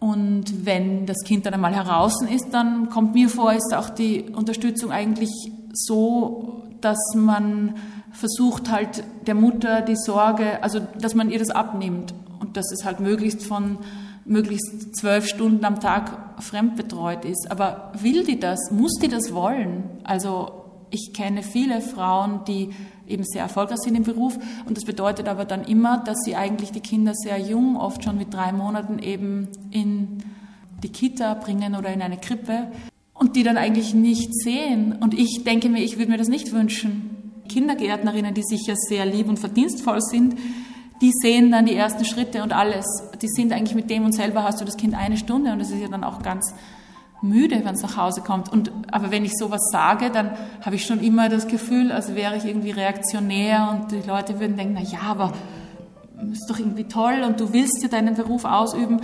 Und 0.00 0.64
wenn 0.64 1.06
das 1.06 1.18
Kind 1.24 1.46
dann 1.46 1.54
einmal 1.54 1.74
heraus 1.74 2.22
ist, 2.22 2.50
dann 2.52 2.88
kommt 2.88 3.14
mir 3.14 3.28
vor, 3.28 3.52
ist 3.52 3.74
auch 3.74 3.90
die 3.90 4.26
Unterstützung 4.32 4.92
eigentlich 4.92 5.30
so, 5.72 6.62
dass 6.80 6.98
man 7.16 7.74
versucht 8.12 8.70
halt 8.70 9.02
der 9.26 9.34
Mutter 9.34 9.82
die 9.82 9.96
Sorge, 9.96 10.62
also 10.62 10.80
dass 11.00 11.14
man 11.14 11.30
ihr 11.30 11.38
das 11.38 11.50
abnimmt 11.50 12.14
und 12.40 12.56
dass 12.56 12.70
es 12.72 12.84
halt 12.84 13.00
möglichst 13.00 13.44
von 13.44 13.78
möglichst 14.24 14.94
zwölf 14.94 15.26
Stunden 15.26 15.64
am 15.64 15.80
Tag 15.80 16.42
fremdbetreut 16.42 17.24
ist. 17.24 17.50
Aber 17.50 17.92
will 17.98 18.24
die 18.24 18.38
das? 18.38 18.70
Muss 18.70 18.92
die 19.00 19.08
das 19.08 19.32
wollen? 19.32 19.84
Also 20.04 20.50
ich 20.90 21.12
kenne 21.14 21.42
viele 21.42 21.80
Frauen, 21.80 22.44
die 22.46 22.70
eben 23.08 23.24
sehr 23.24 23.42
erfolgreich 23.42 23.78
sind 23.78 23.96
im 23.96 24.04
Beruf 24.04 24.38
und 24.66 24.76
das 24.76 24.84
bedeutet 24.84 25.28
aber 25.28 25.44
dann 25.44 25.64
immer, 25.64 25.98
dass 25.98 26.18
sie 26.24 26.36
eigentlich 26.36 26.72
die 26.72 26.80
Kinder 26.80 27.14
sehr 27.14 27.38
jung, 27.38 27.76
oft 27.76 28.04
schon 28.04 28.18
mit 28.18 28.32
drei 28.32 28.52
Monaten 28.52 28.98
eben 28.98 29.48
in 29.70 30.18
die 30.82 30.90
Kita 30.90 31.34
bringen 31.34 31.74
oder 31.74 31.92
in 31.92 32.02
eine 32.02 32.18
Krippe 32.18 32.68
und 33.14 33.36
die 33.36 33.42
dann 33.42 33.56
eigentlich 33.56 33.94
nicht 33.94 34.32
sehen. 34.34 34.96
Und 35.00 35.14
ich 35.14 35.42
denke 35.44 35.68
mir, 35.68 35.82
ich 35.82 35.98
würde 35.98 36.10
mir 36.10 36.18
das 36.18 36.28
nicht 36.28 36.52
wünschen. 36.52 37.42
Kindergärtnerinnen, 37.48 38.34
die 38.34 38.42
sicher 38.42 38.74
sehr 38.76 39.06
lieb 39.06 39.28
und 39.28 39.38
verdienstvoll 39.38 40.00
sind, 40.00 40.36
die 41.00 41.12
sehen 41.12 41.50
dann 41.50 41.66
die 41.66 41.74
ersten 41.74 42.04
Schritte 42.04 42.42
und 42.42 42.52
alles. 42.52 42.84
Die 43.22 43.28
sind 43.28 43.52
eigentlich 43.52 43.74
mit 43.74 43.90
dem 43.90 44.04
und 44.04 44.12
selber 44.12 44.44
hast 44.44 44.60
du 44.60 44.64
das 44.64 44.76
Kind 44.76 44.94
eine 44.94 45.16
Stunde 45.16 45.52
und 45.52 45.60
es 45.60 45.70
ist 45.70 45.80
ja 45.80 45.88
dann 45.88 46.04
auch 46.04 46.22
ganz 46.22 46.54
müde, 47.20 47.64
wenn 47.64 47.74
es 47.74 47.82
nach 47.82 47.96
Hause 47.96 48.20
kommt. 48.20 48.50
Und, 48.50 48.70
aber 48.90 49.10
wenn 49.10 49.24
ich 49.24 49.36
sowas 49.36 49.60
sage, 49.70 50.10
dann 50.10 50.30
habe 50.64 50.76
ich 50.76 50.86
schon 50.86 51.00
immer 51.00 51.28
das 51.28 51.48
Gefühl, 51.48 51.92
als 51.92 52.14
wäre 52.14 52.36
ich 52.36 52.44
irgendwie 52.44 52.70
reaktionär 52.70 53.70
und 53.72 53.92
die 53.92 54.06
Leute 54.06 54.40
würden 54.40 54.56
denken, 54.56 54.74
na 54.76 54.82
ja, 54.82 55.10
aber 55.10 55.32
ist 56.32 56.48
doch 56.50 56.58
irgendwie 56.58 56.84
toll 56.84 57.22
und 57.26 57.40
du 57.40 57.52
willst 57.52 57.82
ja 57.82 57.88
deinen 57.88 58.14
Beruf 58.14 58.44
ausüben. 58.44 59.00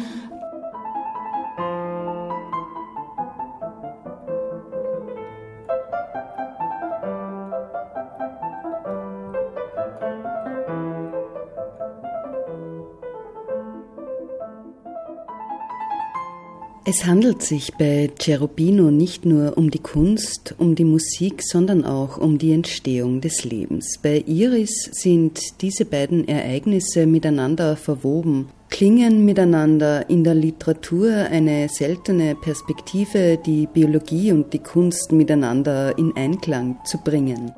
Es 16.87 17.07
handelt 17.07 17.41
sich 17.41 17.73
bei 17.79 18.11
Cherubino 18.21 18.91
nicht 18.91 19.25
nur 19.25 19.57
um 19.57 19.71
die 19.71 19.79
Kunst, 19.79 20.55
um 20.59 20.75
die 20.75 20.85
Musik, 20.85 21.43
sondern 21.43 21.83
auch 21.83 22.19
um 22.19 22.37
die 22.37 22.53
Entstehung 22.53 23.23
des 23.23 23.43
Lebens. 23.45 23.99
Bei 24.03 24.23
Iris 24.27 24.91
sind 24.93 25.63
diese 25.63 25.87
beiden 25.87 26.29
Ereignisse 26.29 27.07
miteinander 27.07 27.77
verwoben, 27.77 28.49
klingen 28.69 29.25
miteinander 29.25 30.11
in 30.11 30.25
der 30.25 30.35
Literatur 30.35 31.11
eine 31.11 31.71
seltene 31.71 32.35
Perspektive, 32.35 33.39
die 33.39 33.67
Biologie 33.67 34.33
und 34.33 34.53
die 34.53 34.59
Kunst 34.59 35.11
miteinander 35.11 35.97
in 35.97 36.15
Einklang 36.17 36.77
zu 36.85 36.99
bringen. 36.99 37.53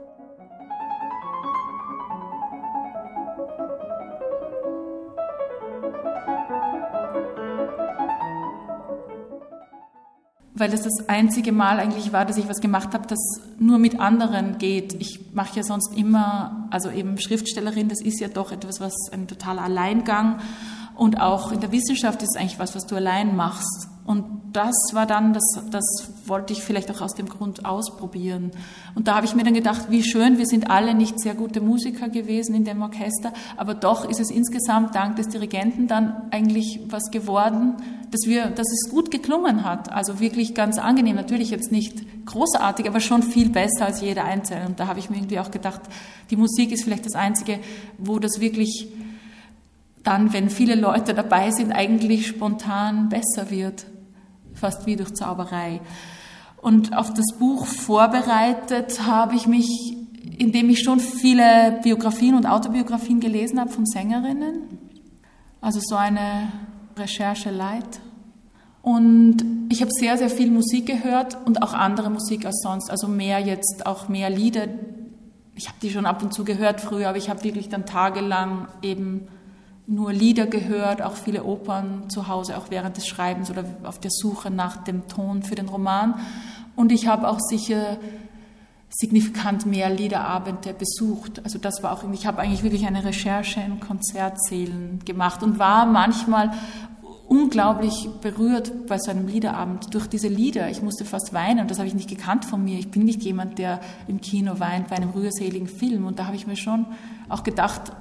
Weil 10.56 10.70
das 10.70 10.82
das 10.82 11.08
einzige 11.08 11.52
Mal 11.52 11.78
eigentlich 11.78 12.12
war, 12.12 12.25
dass 12.25 12.38
ich 12.38 12.48
was 12.48 12.60
gemacht 12.60 12.94
habe, 12.94 13.06
das 13.06 13.18
nur 13.58 13.78
mit 13.78 14.00
anderen 14.00 14.58
geht. 14.58 14.94
Ich 14.94 15.20
mache 15.32 15.56
ja 15.56 15.62
sonst 15.62 15.96
immer, 15.96 16.68
also 16.70 16.90
eben 16.90 17.18
Schriftstellerin, 17.18 17.88
das 17.88 18.00
ist 18.00 18.20
ja 18.20 18.28
doch 18.28 18.52
etwas, 18.52 18.80
was 18.80 18.94
ein 19.12 19.28
totaler 19.28 19.62
Alleingang 19.62 20.38
und 20.96 21.20
auch 21.20 21.52
in 21.52 21.60
der 21.60 21.72
Wissenschaft 21.72 22.22
ist 22.22 22.34
es 22.34 22.40
eigentlich 22.40 22.58
was, 22.58 22.75
was 22.75 22.86
du 22.86 22.96
allein 22.96 23.36
machst. 23.36 23.88
Und 24.06 24.25
das 24.52 24.75
war 24.92 25.04
dann, 25.04 25.34
das, 25.34 25.42
das 25.70 25.84
wollte 26.26 26.52
ich 26.52 26.62
vielleicht 26.62 26.90
auch 26.90 27.00
aus 27.00 27.14
dem 27.14 27.28
Grund 27.28 27.66
ausprobieren. 27.66 28.52
Und 28.94 29.08
da 29.08 29.16
habe 29.16 29.26
ich 29.26 29.34
mir 29.34 29.42
dann 29.42 29.52
gedacht, 29.52 29.90
wie 29.90 30.02
schön, 30.02 30.38
wir 30.38 30.46
sind 30.46 30.70
alle 30.70 30.94
nicht 30.94 31.20
sehr 31.20 31.34
gute 31.34 31.60
Musiker 31.60 32.08
gewesen 32.08 32.54
in 32.54 32.64
dem 32.64 32.80
Orchester, 32.82 33.32
aber 33.56 33.75
doch 33.75 34.08
ist 34.08 34.20
es 34.20 34.30
insgesamt 34.30 34.94
dank 34.94 35.16
des 35.16 35.28
Dirigenten 35.28 35.88
dann 35.88 36.28
eigentlich 36.30 36.80
was 36.88 37.10
geworden, 37.10 37.75
dass 38.10 38.22
wir, 38.26 38.46
dass 38.46 38.66
es 38.72 38.90
gut 38.90 39.10
geklungen 39.10 39.64
hat. 39.64 39.92
Also 39.92 40.20
wirklich 40.20 40.54
ganz 40.54 40.78
angenehm. 40.78 41.16
Natürlich 41.16 41.50
jetzt 41.50 41.72
nicht 41.72 42.26
großartig, 42.26 42.86
aber 42.88 43.00
schon 43.00 43.22
viel 43.22 43.48
besser 43.48 43.86
als 43.86 44.00
jeder 44.00 44.25
Einzelne. 44.25 44.66
Und 44.66 44.80
da 44.80 44.86
habe 44.86 44.98
ich 44.98 45.10
mir 45.10 45.16
irgendwie 45.16 45.38
auch 45.38 45.50
gedacht, 45.50 45.82
die 46.30 46.36
Musik 46.36 46.72
ist 46.72 46.84
vielleicht 46.84 47.06
das 47.06 47.14
Einzige, 47.14 47.58
wo 47.98 48.18
das 48.18 48.40
wirklich 48.40 48.88
dann, 50.02 50.32
wenn 50.32 50.50
viele 50.50 50.76
Leute 50.76 51.14
dabei 51.14 51.50
sind, 51.50 51.72
eigentlich 51.72 52.28
spontan 52.28 53.08
besser 53.08 53.50
wird. 53.50 53.86
Fast 54.54 54.86
wie 54.86 54.96
durch 54.96 55.12
Zauberei. 55.14 55.80
Und 56.62 56.96
auf 56.96 57.12
das 57.12 57.36
Buch 57.38 57.66
vorbereitet 57.66 59.04
habe 59.06 59.34
ich 59.34 59.46
mich, 59.46 59.96
indem 60.38 60.70
ich 60.70 60.82
schon 60.82 61.00
viele 61.00 61.80
Biografien 61.82 62.34
und 62.34 62.46
Autobiografien 62.46 63.20
gelesen 63.20 63.60
habe 63.60 63.70
von 63.70 63.84
Sängerinnen. 63.84 64.62
Also 65.60 65.80
so 65.82 65.96
eine 65.96 66.52
Recherche 66.96 67.50
light. 67.50 68.00
Und 68.82 69.44
ich 69.68 69.80
habe 69.80 69.90
sehr, 69.90 70.16
sehr 70.16 70.30
viel 70.30 70.50
Musik 70.50 70.86
gehört 70.86 71.36
und 71.44 71.62
auch 71.62 71.74
andere 71.74 72.10
Musik 72.10 72.46
als 72.46 72.60
sonst. 72.62 72.90
Also 72.90 73.08
mehr 73.08 73.40
jetzt, 73.40 73.84
auch 73.84 74.08
mehr 74.08 74.30
Lieder. 74.30 74.68
Ich 75.54 75.66
habe 75.68 75.78
die 75.82 75.90
schon 75.90 76.06
ab 76.06 76.22
und 76.22 76.32
zu 76.32 76.44
gehört 76.44 76.80
früher, 76.80 77.08
aber 77.08 77.18
ich 77.18 77.28
habe 77.28 77.42
wirklich 77.42 77.68
dann 77.68 77.84
tagelang 77.84 78.68
eben 78.82 79.28
nur 79.86 80.12
Lieder 80.12 80.46
gehört, 80.46 81.02
auch 81.02 81.14
viele 81.14 81.44
Opern 81.44 82.10
zu 82.10 82.28
Hause, 82.28 82.56
auch 82.58 82.70
während 82.70 82.96
des 82.96 83.06
Schreibens 83.06 83.50
oder 83.50 83.64
auf 83.84 83.98
der 83.98 84.10
Suche 84.10 84.50
nach 84.50 84.76
dem 84.78 85.06
Ton 85.08 85.42
für 85.42 85.54
den 85.54 85.68
Roman. 85.68 86.14
Und 86.74 86.92
ich 86.92 87.06
habe 87.06 87.28
auch 87.28 87.40
sicher 87.40 87.98
signifikant 88.88 89.66
mehr 89.66 89.90
Liederabende 89.90 90.73
besucht. 90.73 91.40
Also 91.45 91.59
das 91.59 91.83
war 91.83 91.93
auch, 91.93 92.05
ich 92.12 92.26
habe 92.26 92.40
eigentlich 92.40 92.62
wirklich 92.62 92.87
eine 92.87 93.05
Recherche 93.05 93.61
in 93.61 93.81
Konzertsälen 93.81 95.00
gemacht 95.05 95.43
und 95.43 95.59
war 95.59 95.87
manchmal 95.87 96.52
unglaublich 97.28 98.09
berührt 98.21 98.87
bei 98.87 98.99
so 98.99 99.11
einem 99.11 99.26
Liederabend 99.26 99.93
durch 99.93 100.07
diese 100.07 100.28
Lieder. 100.28 100.71
Ich 100.71 100.83
musste 100.83 101.05
fast 101.05 101.33
weinen 101.33 101.61
und 101.61 101.71
das 101.71 101.78
habe 101.78 101.88
ich 101.88 101.95
nicht 101.95 102.09
gekannt 102.09 102.45
von 102.45 102.64
mir. 102.64 102.78
Ich 102.78 102.90
bin 102.90 103.05
nicht 103.05 103.23
jemand, 103.23 103.59
der 103.59 103.81
im 104.07 104.21
Kino 104.21 104.61
weint 104.61 104.88
bei 104.88 104.97
einem 104.97 105.11
rührseligen 105.11 105.66
Film 105.66 106.07
und 106.07 106.19
da 106.19 106.26
habe 106.26 106.37
ich 106.37 106.47
mir 106.47 106.57
schon 106.57 106.87
auch 107.28 107.43
gedacht, 107.43 107.93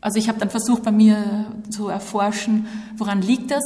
also 0.00 0.18
ich 0.18 0.28
habe 0.28 0.38
dann 0.38 0.50
versucht 0.50 0.82
bei 0.84 0.92
mir 0.92 1.46
zu 1.68 1.88
erforschen, 1.88 2.66
woran 2.96 3.20
liegt 3.20 3.50
das 3.50 3.64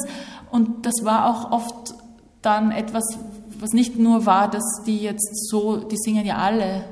und 0.51 0.87
das 0.87 1.05
war 1.05 1.27
auch 1.27 1.53
oft 1.53 1.95
dann 2.43 2.73
etwas, 2.73 3.19
was 3.61 3.73
nicht 3.73 3.99
nur 3.99 4.27
war, 4.27 4.51
dass 4.51 4.83
die 4.87 4.99
jetzt 4.99 5.49
so, 5.49 5.77
die 5.77 5.97
singen 5.97 6.25
ja 6.25 6.37
alle 6.37 6.85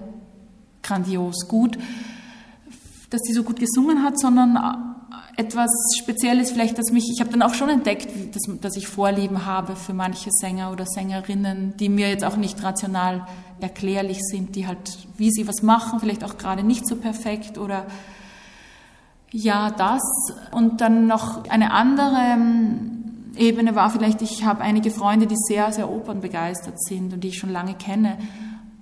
grandios 0.82 1.48
gut, 1.48 1.78
dass 3.10 3.22
die 3.22 3.32
so 3.32 3.42
gut 3.42 3.58
gesungen 3.58 4.02
hat, 4.02 4.18
sondern 4.18 4.56
etwas 5.36 5.70
Spezielles 5.96 6.50
vielleicht, 6.50 6.78
dass 6.78 6.90
mich, 6.90 7.08
ich 7.12 7.20
habe 7.20 7.30
dann 7.30 7.42
auch 7.42 7.54
schon 7.54 7.68
entdeckt, 7.68 8.08
dass, 8.34 8.42
dass 8.60 8.76
ich 8.76 8.88
Vorlieben 8.88 9.46
habe 9.46 9.76
für 9.76 9.94
manche 9.94 10.30
Sänger 10.32 10.72
oder 10.72 10.84
Sängerinnen, 10.84 11.76
die 11.76 11.88
mir 11.88 12.08
jetzt 12.08 12.24
auch 12.24 12.36
nicht 12.36 12.62
rational 12.62 13.26
erklärlich 13.60 14.18
sind, 14.20 14.56
die 14.56 14.66
halt, 14.66 14.98
wie 15.16 15.30
sie 15.30 15.46
was 15.46 15.62
machen, 15.62 16.00
vielleicht 16.00 16.24
auch 16.24 16.38
gerade 16.38 16.64
nicht 16.64 16.88
so 16.88 16.96
perfekt 16.96 17.56
oder 17.56 17.86
ja, 19.30 19.70
das. 19.70 20.02
Und 20.50 20.80
dann 20.80 21.06
noch 21.06 21.48
eine 21.48 21.72
andere 21.72 22.16
ähm, 22.16 22.97
Ebene 23.38 23.74
war 23.74 23.90
vielleicht, 23.90 24.22
ich 24.22 24.44
habe 24.44 24.62
einige 24.62 24.90
Freunde, 24.90 25.26
die 25.26 25.36
sehr, 25.36 25.72
sehr 25.72 25.90
opernbegeistert 25.90 26.80
sind 26.80 27.12
und 27.12 27.24
die 27.24 27.28
ich 27.28 27.38
schon 27.38 27.50
lange 27.50 27.74
kenne. 27.74 28.18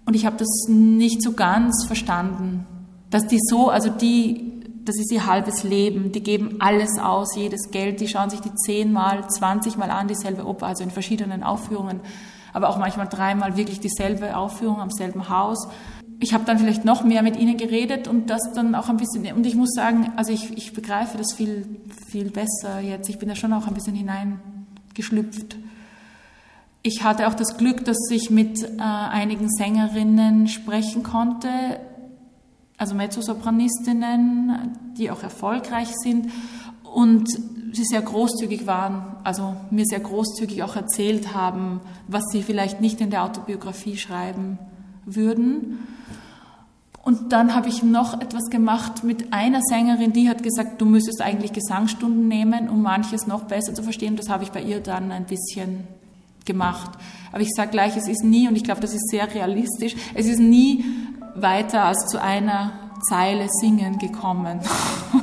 Und 0.04 0.14
ich 0.14 0.24
habe 0.24 0.36
das 0.36 0.66
nicht 0.68 1.22
so 1.22 1.32
ganz 1.32 1.84
verstanden, 1.86 2.66
dass 3.10 3.26
die 3.26 3.38
so, 3.40 3.68
also 3.70 3.90
die, 3.90 4.62
das 4.84 4.96
ist 4.96 5.12
ihr 5.12 5.26
halbes 5.26 5.62
Leben, 5.62 6.12
die 6.12 6.22
geben 6.22 6.56
alles 6.60 6.98
aus, 6.98 7.36
jedes 7.36 7.70
Geld, 7.70 8.00
die 8.00 8.08
schauen 8.08 8.30
sich 8.30 8.40
die 8.40 8.54
zehnmal, 8.54 9.28
zwanzigmal 9.28 9.90
an, 9.90 10.08
dieselbe 10.08 10.46
Oper, 10.46 10.66
also 10.66 10.84
in 10.84 10.90
verschiedenen 10.90 11.42
Aufführungen, 11.42 12.00
aber 12.52 12.68
auch 12.68 12.78
manchmal 12.78 13.08
dreimal 13.08 13.56
wirklich 13.56 13.80
dieselbe 13.80 14.36
Aufführung 14.36 14.80
am 14.80 14.90
selben 14.90 15.28
Haus 15.28 15.68
ich 16.18 16.32
habe 16.32 16.44
dann 16.44 16.58
vielleicht 16.58 16.84
noch 16.84 17.04
mehr 17.04 17.22
mit 17.22 17.36
ihnen 17.36 17.56
geredet 17.56 18.08
und 18.08 18.30
das 18.30 18.40
dann 18.54 18.74
auch 18.74 18.88
ein 18.88 18.96
bisschen, 18.96 19.26
und 19.34 19.46
ich 19.46 19.54
muss 19.54 19.70
sagen, 19.74 20.12
also 20.16 20.32
ich, 20.32 20.56
ich 20.56 20.72
begreife 20.72 21.18
das 21.18 21.34
viel, 21.34 21.66
viel 22.10 22.30
besser 22.30 22.80
jetzt. 22.80 23.08
Ich 23.08 23.18
bin 23.18 23.28
da 23.28 23.36
schon 23.36 23.52
auch 23.52 23.66
ein 23.66 23.74
bisschen 23.74 23.94
hineingeschlüpft. 23.94 25.56
Ich 26.82 27.02
hatte 27.02 27.28
auch 27.28 27.34
das 27.34 27.58
Glück, 27.58 27.84
dass 27.84 27.98
ich 28.10 28.30
mit 28.30 28.62
äh, 28.62 28.80
einigen 28.80 29.50
Sängerinnen 29.50 30.48
sprechen 30.48 31.02
konnte, 31.02 31.48
also 32.78 32.94
Mezzosopranistinnen, 32.94 34.94
die 34.96 35.10
auch 35.10 35.22
erfolgreich 35.22 35.88
sind. 36.02 36.30
Und 36.84 37.28
sie 37.72 37.84
sehr 37.84 38.00
großzügig 38.00 38.66
waren, 38.66 39.16
also 39.24 39.56
mir 39.70 39.84
sehr 39.84 40.00
großzügig 40.00 40.62
auch 40.62 40.76
erzählt 40.76 41.34
haben, 41.34 41.80
was 42.08 42.24
sie 42.30 42.42
vielleicht 42.42 42.80
nicht 42.80 43.00
in 43.00 43.10
der 43.10 43.24
Autobiografie 43.24 43.98
schreiben 43.98 44.58
würden. 45.04 45.78
Und 47.06 47.32
dann 47.32 47.54
habe 47.54 47.68
ich 47.68 47.84
noch 47.84 48.20
etwas 48.20 48.50
gemacht 48.50 49.04
mit 49.04 49.32
einer 49.32 49.60
Sängerin, 49.62 50.12
die 50.12 50.28
hat 50.28 50.42
gesagt, 50.42 50.80
du 50.80 50.86
müsstest 50.86 51.22
eigentlich 51.22 51.52
Gesangsstunden 51.52 52.26
nehmen, 52.26 52.68
um 52.68 52.82
manches 52.82 53.28
noch 53.28 53.44
besser 53.44 53.74
zu 53.74 53.84
verstehen. 53.84 54.16
Das 54.16 54.28
habe 54.28 54.42
ich 54.42 54.50
bei 54.50 54.60
ihr 54.60 54.80
dann 54.80 55.12
ein 55.12 55.24
bisschen 55.24 55.86
gemacht. 56.44 56.90
Aber 57.30 57.42
ich 57.42 57.50
sage 57.54 57.70
gleich, 57.70 57.96
es 57.96 58.08
ist 58.08 58.24
nie, 58.24 58.48
und 58.48 58.56
ich 58.56 58.64
glaube, 58.64 58.80
das 58.80 58.92
ist 58.92 59.08
sehr 59.08 59.32
realistisch, 59.32 59.94
es 60.16 60.26
ist 60.26 60.40
nie 60.40 60.84
weiter 61.36 61.84
als 61.84 62.06
zu 62.06 62.20
einer 62.20 62.72
Zeile 63.08 63.46
singen 63.60 63.98
gekommen. 63.98 64.58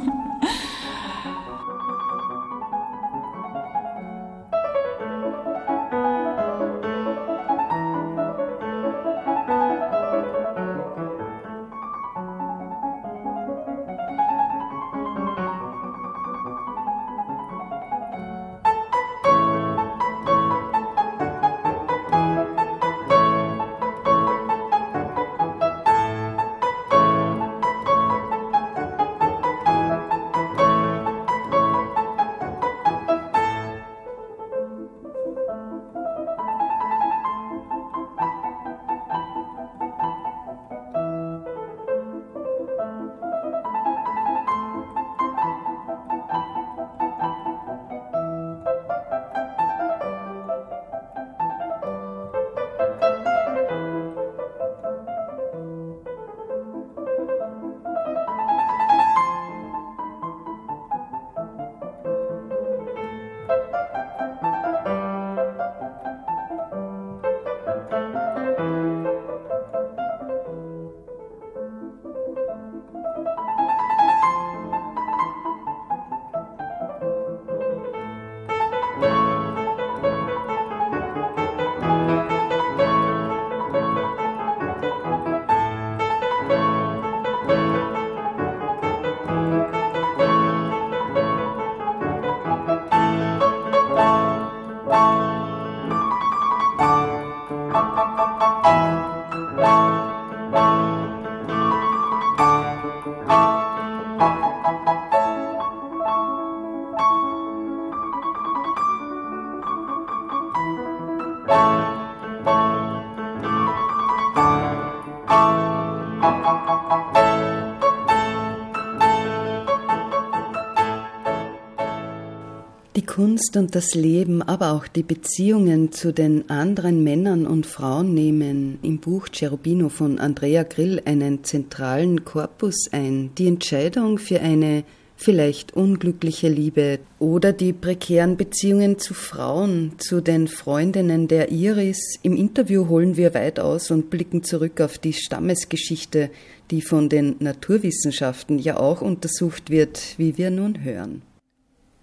Kunst 123.13 123.57
und 123.57 123.75
das 123.75 123.93
Leben, 123.93 124.41
aber 124.41 124.71
auch 124.71 124.87
die 124.87 125.03
Beziehungen 125.03 125.91
zu 125.91 126.11
den 126.11 126.49
anderen 126.49 127.03
Männern 127.03 127.45
und 127.45 127.67
Frauen 127.67 128.15
nehmen 128.15 128.79
im 128.81 128.97
Buch 128.97 129.27
Cherubino 129.31 129.89
von 129.89 130.17
Andrea 130.17 130.63
Grill 130.63 130.99
einen 131.05 131.43
zentralen 131.43 132.25
Korpus 132.25 132.87
ein. 132.91 133.29
Die 133.37 133.45
Entscheidung 133.45 134.17
für 134.17 134.41
eine 134.41 134.83
vielleicht 135.15 135.75
unglückliche 135.75 136.49
Liebe 136.49 136.97
oder 137.19 137.53
die 137.53 137.71
prekären 137.71 138.35
Beziehungen 138.35 138.97
zu 138.97 139.13
Frauen, 139.13 139.91
zu 139.99 140.19
den 140.19 140.47
Freundinnen 140.47 141.27
der 141.27 141.51
Iris. 141.51 142.17
Im 142.23 142.35
Interview 142.35 142.87
holen 142.89 143.15
wir 143.15 143.35
weit 143.35 143.59
aus 143.59 143.91
und 143.91 144.09
blicken 144.09 144.41
zurück 144.41 144.81
auf 144.81 144.97
die 144.97 145.13
Stammesgeschichte, 145.13 146.31
die 146.71 146.81
von 146.81 147.09
den 147.09 147.35
Naturwissenschaften 147.37 148.57
ja 148.57 148.77
auch 148.77 149.03
untersucht 149.03 149.69
wird, 149.69 150.15
wie 150.17 150.39
wir 150.39 150.49
nun 150.49 150.83
hören 150.83 151.21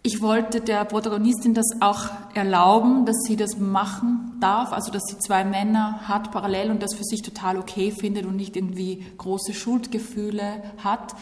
ich 0.02 0.22
wollte 0.22 0.60
der 0.60 0.84
Protagonistin 0.86 1.52
das 1.52 1.66
auch 1.80 2.08
erlauben, 2.34 3.04
dass 3.04 3.16
sie 3.26 3.36
das 3.36 3.58
machen 3.58 4.32
darf, 4.40 4.72
also 4.72 4.90
dass 4.90 5.02
sie 5.04 5.18
zwei 5.18 5.44
Männer 5.44 6.08
hat 6.08 6.32
parallel 6.32 6.70
und 6.70 6.82
das 6.82 6.94
für 6.94 7.04
sich 7.04 7.20
total 7.20 7.58
okay 7.58 7.90
findet 7.90 8.24
und 8.24 8.36
nicht 8.36 8.56
irgendwie 8.56 9.04
große 9.18 9.52
Schuldgefühle 9.52 10.62
hat, 10.82 11.14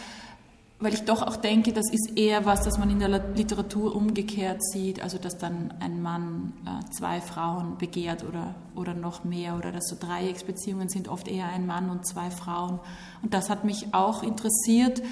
weil 0.81 0.95
ich 0.95 1.05
doch 1.05 1.23
auch 1.23 1.35
denke, 1.35 1.73
das 1.73 1.91
ist 1.91 2.17
eher 2.17 2.47
was, 2.47 2.63
das 2.63 2.79
man 2.79 2.89
in 2.89 3.01
der 3.01 3.09
Literatur 3.09 3.97
umgekehrt 3.97 4.63
sieht, 4.63 5.03
also 5.03 5.19
dass 5.19 5.37
dann 5.37 5.75
ein 5.81 6.01
Mann 6.01 6.53
äh, 6.65 6.89
zwei 6.93 7.21
Frauen 7.21 7.79
begehrt 7.79 8.23
oder, 8.23 8.55
oder 8.77 8.95
noch 8.95 9.25
mehr 9.25 9.57
oder 9.57 9.73
dass 9.73 9.89
so 9.89 9.97
Dreiecksbeziehungen 9.99 10.89
sind 10.89 11.09
oft 11.09 11.27
eher 11.27 11.49
ein 11.49 11.67
Mann 11.67 11.91
und 11.91 12.07
zwei 12.07 12.31
Frauen. 12.31 12.79
Und 13.23 13.35
das 13.35 13.51
hat 13.51 13.65
mich 13.65 13.93
auch 13.93 14.23
interessiert 14.23 15.03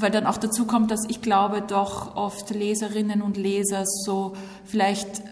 weil 0.00 0.10
dann 0.10 0.26
auch 0.26 0.36
dazu 0.36 0.66
kommt, 0.66 0.90
dass 0.90 1.04
ich 1.08 1.22
glaube, 1.22 1.62
doch 1.62 2.16
oft 2.16 2.50
Leserinnen 2.50 3.22
und 3.22 3.36
Leser 3.36 3.84
so 3.84 4.34
vielleicht 4.64 5.22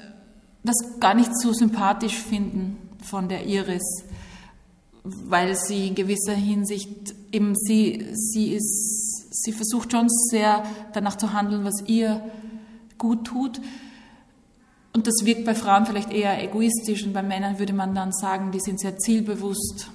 das 0.64 0.76
gar 1.00 1.14
nicht 1.14 1.30
so 1.38 1.52
sympathisch 1.52 2.16
finden 2.16 2.76
von 3.02 3.28
der 3.28 3.46
Iris, 3.46 4.04
weil 5.04 5.54
sie 5.54 5.88
in 5.88 5.94
gewisser 5.94 6.34
Hinsicht 6.34 7.14
eben 7.32 7.54
sie, 7.54 8.06
sie 8.12 8.52
ist, 8.54 9.44
sie 9.44 9.52
versucht 9.52 9.92
schon 9.92 10.08
sehr 10.08 10.64
danach 10.92 11.16
zu 11.16 11.32
handeln, 11.32 11.64
was 11.64 11.84
ihr 11.86 12.20
gut 12.98 13.24
tut. 13.24 13.60
Und 14.92 15.06
das 15.06 15.24
wirkt 15.24 15.44
bei 15.44 15.54
Frauen 15.54 15.86
vielleicht 15.86 16.12
eher 16.12 16.42
egoistisch 16.42 17.04
und 17.04 17.12
bei 17.12 17.22
Männern 17.22 17.58
würde 17.58 17.74
man 17.74 17.94
dann 17.94 18.12
sagen, 18.12 18.50
die 18.50 18.60
sind 18.60 18.80
sehr 18.80 18.98
zielbewusst 18.98 19.90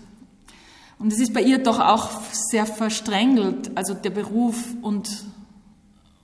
und 1.02 1.12
es 1.12 1.20
ist 1.20 1.34
bei 1.34 1.42
ihr 1.42 1.58
doch 1.58 1.80
auch 1.80 2.12
sehr 2.32 2.68
versträngelt, 2.68 3.72
also 3.76 3.96
der 3.96 4.12
Beruf 4.12 4.64
und, 4.84 5.26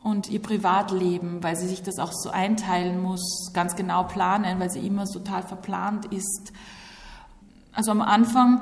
und 0.04 0.30
ihr 0.30 0.40
Privatleben, 0.40 1.42
weil 1.42 1.56
sie 1.56 1.68
sich 1.68 1.82
das 1.82 1.98
auch 1.98 2.14
so 2.14 2.30
einteilen 2.30 3.02
muss, 3.02 3.52
ganz 3.54 3.76
genau 3.76 4.04
planen, 4.04 4.60
weil 4.60 4.70
sie 4.70 4.86
immer 4.86 5.06
total 5.06 5.42
verplant 5.42 6.06
ist. 6.14 6.54
Also 7.74 7.90
am 7.90 8.02
Anfang 8.02 8.62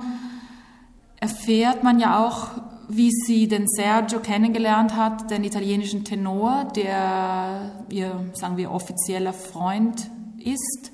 erfährt 1.19 1.83
man 1.83 1.99
ja 1.99 2.25
auch, 2.25 2.47
wie 2.87 3.11
sie 3.11 3.49
den 3.49 3.67
Sergio 3.67 4.21
kennengelernt 4.21 4.95
hat, 4.95 5.29
den 5.31 5.43
italienischen 5.43 6.05
Tenor, 6.05 6.71
der 6.77 7.71
ihr, 7.89 8.31
sagen 8.35 8.55
wir, 8.55 8.71
offizieller 8.71 9.33
Freund 9.33 10.09
ist. 10.39 10.91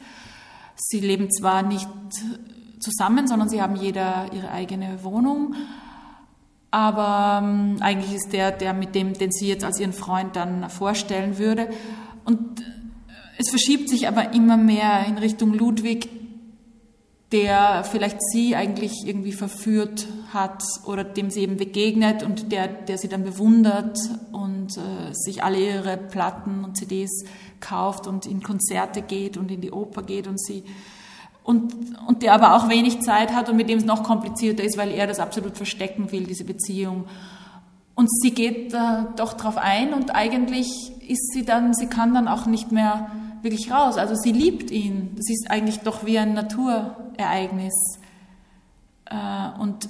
Sie 0.77 0.99
leben 0.99 1.29
zwar 1.29 1.61
nicht 1.61 1.89
zusammen, 2.81 3.27
sondern 3.27 3.49
sie 3.49 3.61
haben 3.61 3.75
jeder 3.75 4.27
ihre 4.33 4.51
eigene 4.51 5.03
Wohnung. 5.03 5.55
Aber 6.71 7.41
ähm, 7.43 7.77
eigentlich 7.81 8.15
ist 8.15 8.31
der, 8.31 8.51
der 8.51 8.73
mit 8.73 8.95
dem, 8.95 9.13
den 9.13 9.31
sie 9.31 9.47
jetzt 9.47 9.63
als 9.63 9.79
ihren 9.79 9.93
Freund 9.93 10.35
dann 10.35 10.69
vorstellen 10.69 11.37
würde. 11.37 11.69
Und 12.23 12.63
es 13.37 13.49
verschiebt 13.49 13.89
sich 13.89 14.07
aber 14.07 14.33
immer 14.33 14.55
mehr 14.57 15.05
in 15.05 15.17
Richtung 15.17 15.53
Ludwig, 15.53 16.09
der 17.31 17.83
vielleicht 17.83 18.17
sie 18.21 18.55
eigentlich 18.55 19.05
irgendwie 19.05 19.31
verführt 19.31 20.07
hat 20.33 20.63
oder 20.85 21.03
dem 21.03 21.29
sie 21.29 21.41
eben 21.41 21.57
begegnet 21.57 22.23
und 22.23 22.51
der, 22.51 22.67
der 22.67 22.97
sie 22.97 23.07
dann 23.07 23.23
bewundert 23.23 23.97
und 24.31 24.77
äh, 24.77 25.13
sich 25.13 25.43
alle 25.43 25.59
ihre 25.59 25.97
Platten 25.97 26.63
und 26.63 26.77
CDs 26.77 27.25
kauft 27.59 28.07
und 28.07 28.25
in 28.25 28.43
Konzerte 28.43 29.01
geht 29.01 29.37
und 29.37 29.49
in 29.49 29.61
die 29.61 29.71
Oper 29.71 30.03
geht 30.03 30.27
und 30.27 30.41
sie 30.41 30.63
und, 31.43 31.73
und 32.07 32.21
der 32.21 32.33
aber 32.33 32.55
auch 32.55 32.69
wenig 32.69 33.01
Zeit 33.01 33.33
hat 33.33 33.49
und 33.49 33.57
mit 33.57 33.69
dem 33.69 33.77
es 33.77 33.85
noch 33.85 34.03
komplizierter 34.03 34.63
ist, 34.63 34.77
weil 34.77 34.91
er 34.91 35.07
das 35.07 35.19
absolut 35.19 35.57
verstecken 35.57 36.11
will, 36.11 36.25
diese 36.25 36.43
Beziehung. 36.45 37.05
und 37.95 38.09
sie 38.21 38.31
geht 38.31 38.73
äh, 38.73 39.05
doch 39.15 39.33
drauf 39.33 39.57
ein 39.57 39.93
und 39.93 40.15
eigentlich 40.15 40.91
ist 41.07 41.33
sie 41.33 41.43
dann, 41.43 41.73
sie 41.73 41.87
kann 41.87 42.13
dann 42.13 42.27
auch 42.27 42.45
nicht 42.45 42.71
mehr 42.71 43.11
wirklich 43.41 43.71
raus. 43.71 43.97
Also 43.97 44.15
sie 44.15 44.31
liebt 44.31 44.71
ihn. 44.71 45.11
Das 45.15 45.29
ist 45.29 45.49
eigentlich 45.49 45.79
doch 45.79 46.05
wie 46.05 46.17
ein 46.17 46.33
Naturereignis. 46.33 47.73
Äh, 49.05 49.59
und 49.59 49.89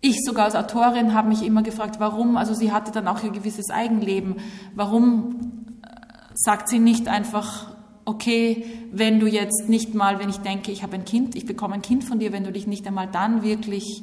ich 0.00 0.18
sogar 0.24 0.46
als 0.46 0.54
Autorin 0.54 1.14
habe 1.14 1.28
mich 1.28 1.44
immer 1.44 1.62
gefragt, 1.62 1.96
warum, 2.00 2.36
also 2.36 2.54
sie 2.54 2.72
hatte 2.72 2.90
dann 2.90 3.06
auch 3.08 3.22
ihr 3.22 3.30
gewisses 3.30 3.70
Eigenleben, 3.70 4.36
warum 4.74 5.66
äh, 5.82 5.86
sagt 6.34 6.68
sie 6.68 6.78
nicht 6.78 7.08
einfach, 7.08 7.70
okay, 8.04 8.64
wenn 8.92 9.20
du 9.20 9.26
jetzt 9.26 9.68
nicht 9.68 9.94
mal, 9.94 10.18
wenn 10.18 10.28
ich 10.28 10.38
denke, 10.38 10.72
ich 10.72 10.82
habe 10.82 10.94
ein 10.94 11.04
Kind, 11.04 11.36
ich 11.36 11.46
bekomme 11.46 11.74
ein 11.74 11.82
Kind 11.82 12.04
von 12.04 12.18
dir, 12.18 12.32
wenn 12.32 12.44
du 12.44 12.52
dich 12.52 12.66
nicht 12.66 12.86
einmal 12.86 13.06
dann 13.06 13.42
wirklich 13.42 14.02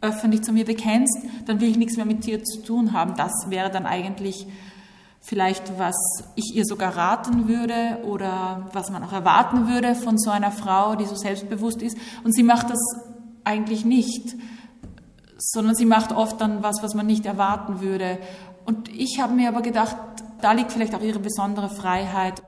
öffentlich 0.00 0.42
zu 0.42 0.52
mir 0.52 0.64
bekennst, 0.64 1.18
dann 1.46 1.60
will 1.60 1.70
ich 1.70 1.78
nichts 1.78 1.96
mehr 1.96 2.06
mit 2.06 2.26
dir 2.26 2.42
zu 2.44 2.62
tun 2.62 2.92
haben. 2.92 3.14
Das 3.16 3.32
wäre 3.48 3.70
dann 3.70 3.86
eigentlich 3.86 4.46
vielleicht, 5.20 5.78
was 5.78 5.96
ich 6.34 6.54
ihr 6.54 6.66
sogar 6.66 6.94
raten 6.96 7.48
würde 7.48 7.98
oder 8.04 8.68
was 8.72 8.90
man 8.90 9.02
auch 9.02 9.12
erwarten 9.12 9.68
würde 9.68 9.94
von 9.94 10.18
so 10.18 10.30
einer 10.30 10.50
Frau, 10.50 10.96
die 10.96 11.06
so 11.06 11.14
selbstbewusst 11.14 11.80
ist. 11.80 11.96
Und 12.22 12.34
sie 12.34 12.42
macht 12.42 12.68
das 12.68 12.80
eigentlich 13.42 13.86
nicht, 13.86 14.36
sondern 15.38 15.74
sie 15.74 15.86
macht 15.86 16.12
oft 16.12 16.40
dann 16.40 16.62
was, 16.62 16.82
was 16.82 16.94
man 16.94 17.06
nicht 17.06 17.24
erwarten 17.24 17.80
würde. 17.80 18.18
Und 18.66 18.88
ich 18.90 19.20
habe 19.20 19.32
mir 19.32 19.48
aber 19.48 19.62
gedacht, 19.62 19.96
da 20.42 20.52
liegt 20.52 20.72
vielleicht 20.72 20.94
auch 20.94 21.02
ihre 21.02 21.18
besondere 21.18 21.70
Freiheit. 21.70 22.42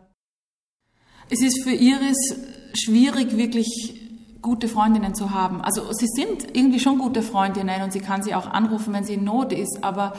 Es 1.29 1.43
ist 1.43 1.65
für 1.65 1.73
Iris 1.73 2.37
schwierig, 2.75 3.37
wirklich 3.37 4.01
gute 4.43 4.69
Freundinnen 4.69 5.15
zu 5.15 5.33
haben. 5.33 5.61
Also 5.61 5.93
sie 5.93 6.07
sind 6.07 6.57
irgendwie 6.57 6.79
schon 6.79 6.99
gute 6.99 7.23
Freundinnen 7.23 7.83
und 7.83 7.93
sie 7.93 7.99
kann 8.01 8.23
sie 8.23 8.35
auch 8.35 8.47
anrufen, 8.47 8.95
wenn 8.95 9.03
sie 9.03 9.15
in 9.15 9.25
Not 9.25 9.53
ist, 9.53 9.83
aber 9.83 10.13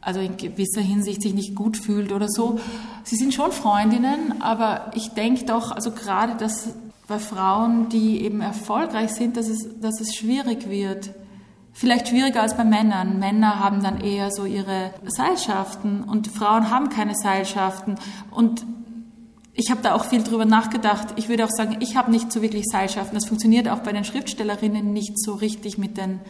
also 0.00 0.18
in 0.18 0.36
gewisser 0.36 0.80
Hinsicht 0.80 1.22
sich 1.22 1.32
nicht 1.32 1.54
gut 1.54 1.76
fühlt 1.76 2.10
oder 2.10 2.26
so. 2.28 2.58
Sie 3.04 3.14
sind 3.14 3.32
schon 3.32 3.52
Freundinnen, 3.52 4.42
aber 4.42 4.90
ich 4.96 5.10
denke 5.10 5.44
doch, 5.44 5.70
also 5.70 5.92
gerade 5.92 6.34
dass 6.34 6.70
bei 7.06 7.20
Frauen, 7.20 7.88
die 7.88 8.24
eben 8.24 8.40
erfolgreich 8.40 9.12
sind, 9.12 9.36
dass 9.36 9.48
es, 9.48 9.80
dass 9.80 10.00
es 10.00 10.16
schwierig 10.16 10.68
wird. 10.68 11.10
Vielleicht 11.72 12.08
schwieriger 12.08 12.42
als 12.42 12.56
bei 12.56 12.64
Männern. 12.64 13.20
Männer 13.20 13.60
haben 13.60 13.82
dann 13.82 14.00
eher 14.00 14.32
so 14.32 14.44
ihre 14.44 14.90
Seilschaften 15.06 16.02
und 16.02 16.26
Frauen 16.26 16.70
haben 16.70 16.88
keine 16.88 17.14
Seilschaften. 17.14 17.96
Und 18.30 18.64
ich 19.54 19.70
habe 19.70 19.82
da 19.82 19.94
auch 19.94 20.06
viel 20.06 20.22
drüber 20.22 20.44
nachgedacht. 20.44 21.08
Ich 21.16 21.28
würde 21.28 21.44
auch 21.44 21.50
sagen, 21.50 21.76
ich 21.80 21.96
habe 21.96 22.10
nicht 22.10 22.32
so 22.32 22.40
wirklich 22.42 22.64
Seilschaften. 22.66 23.14
Das 23.14 23.26
funktioniert 23.26 23.68
auch 23.68 23.80
bei 23.80 23.92
den 23.92 24.04
Schriftstellerinnen 24.04 24.92
nicht 24.92 25.18
so 25.18 25.34
richtig 25.34 25.76
mit 25.78 25.98
den. 25.98 26.20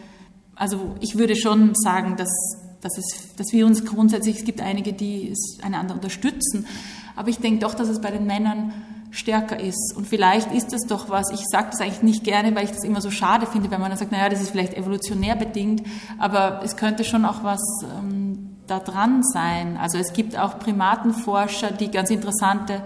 Also 0.55 0.95
ich 0.99 1.17
würde 1.17 1.35
schon 1.35 1.73
sagen, 1.73 2.15
dass 2.17 2.29
dass, 2.83 2.97
es, 2.97 3.35
dass 3.35 3.51
wir 3.51 3.65
uns 3.65 3.85
grundsätzlich, 3.85 4.37
es 4.37 4.45
gibt 4.45 4.61
einige, 4.61 4.93
die 4.93 5.31
es 5.31 5.59
einander 5.63 5.95
unterstützen, 5.95 6.67
aber 7.15 7.29
ich 7.29 7.39
denke 7.39 7.59
doch, 7.59 7.73
dass 7.73 7.87
es 7.87 8.01
bei 8.01 8.11
den 8.11 8.25
Männern 8.25 8.73
stärker 9.11 9.59
ist. 9.59 9.93
Und 9.95 10.07
vielleicht 10.07 10.51
ist 10.51 10.73
das 10.73 10.81
doch 10.87 11.09
was, 11.09 11.31
ich 11.31 11.45
sage 11.47 11.67
das 11.71 11.81
eigentlich 11.81 12.01
nicht 12.01 12.23
gerne, 12.23 12.55
weil 12.55 12.65
ich 12.65 12.71
das 12.71 12.83
immer 12.83 12.99
so 12.99 13.11
schade 13.11 13.45
finde, 13.45 13.69
wenn 13.69 13.79
man 13.79 13.91
dann 13.91 13.99
sagt, 13.99 14.11
naja, 14.11 14.27
das 14.29 14.41
ist 14.41 14.49
vielleicht 14.49 14.73
evolutionär 14.73 15.35
bedingt, 15.35 15.83
aber 16.17 16.61
es 16.63 16.75
könnte 16.75 17.03
schon 17.03 17.23
auch 17.25 17.43
was 17.43 17.61
ähm, 17.83 18.57
da 18.65 18.79
dran 18.79 19.21
sein. 19.23 19.77
Also 19.77 19.99
es 19.99 20.13
gibt 20.13 20.37
auch 20.37 20.57
Primatenforscher, 20.57 21.71
die 21.71 21.91
ganz 21.91 22.09
interessante 22.09 22.81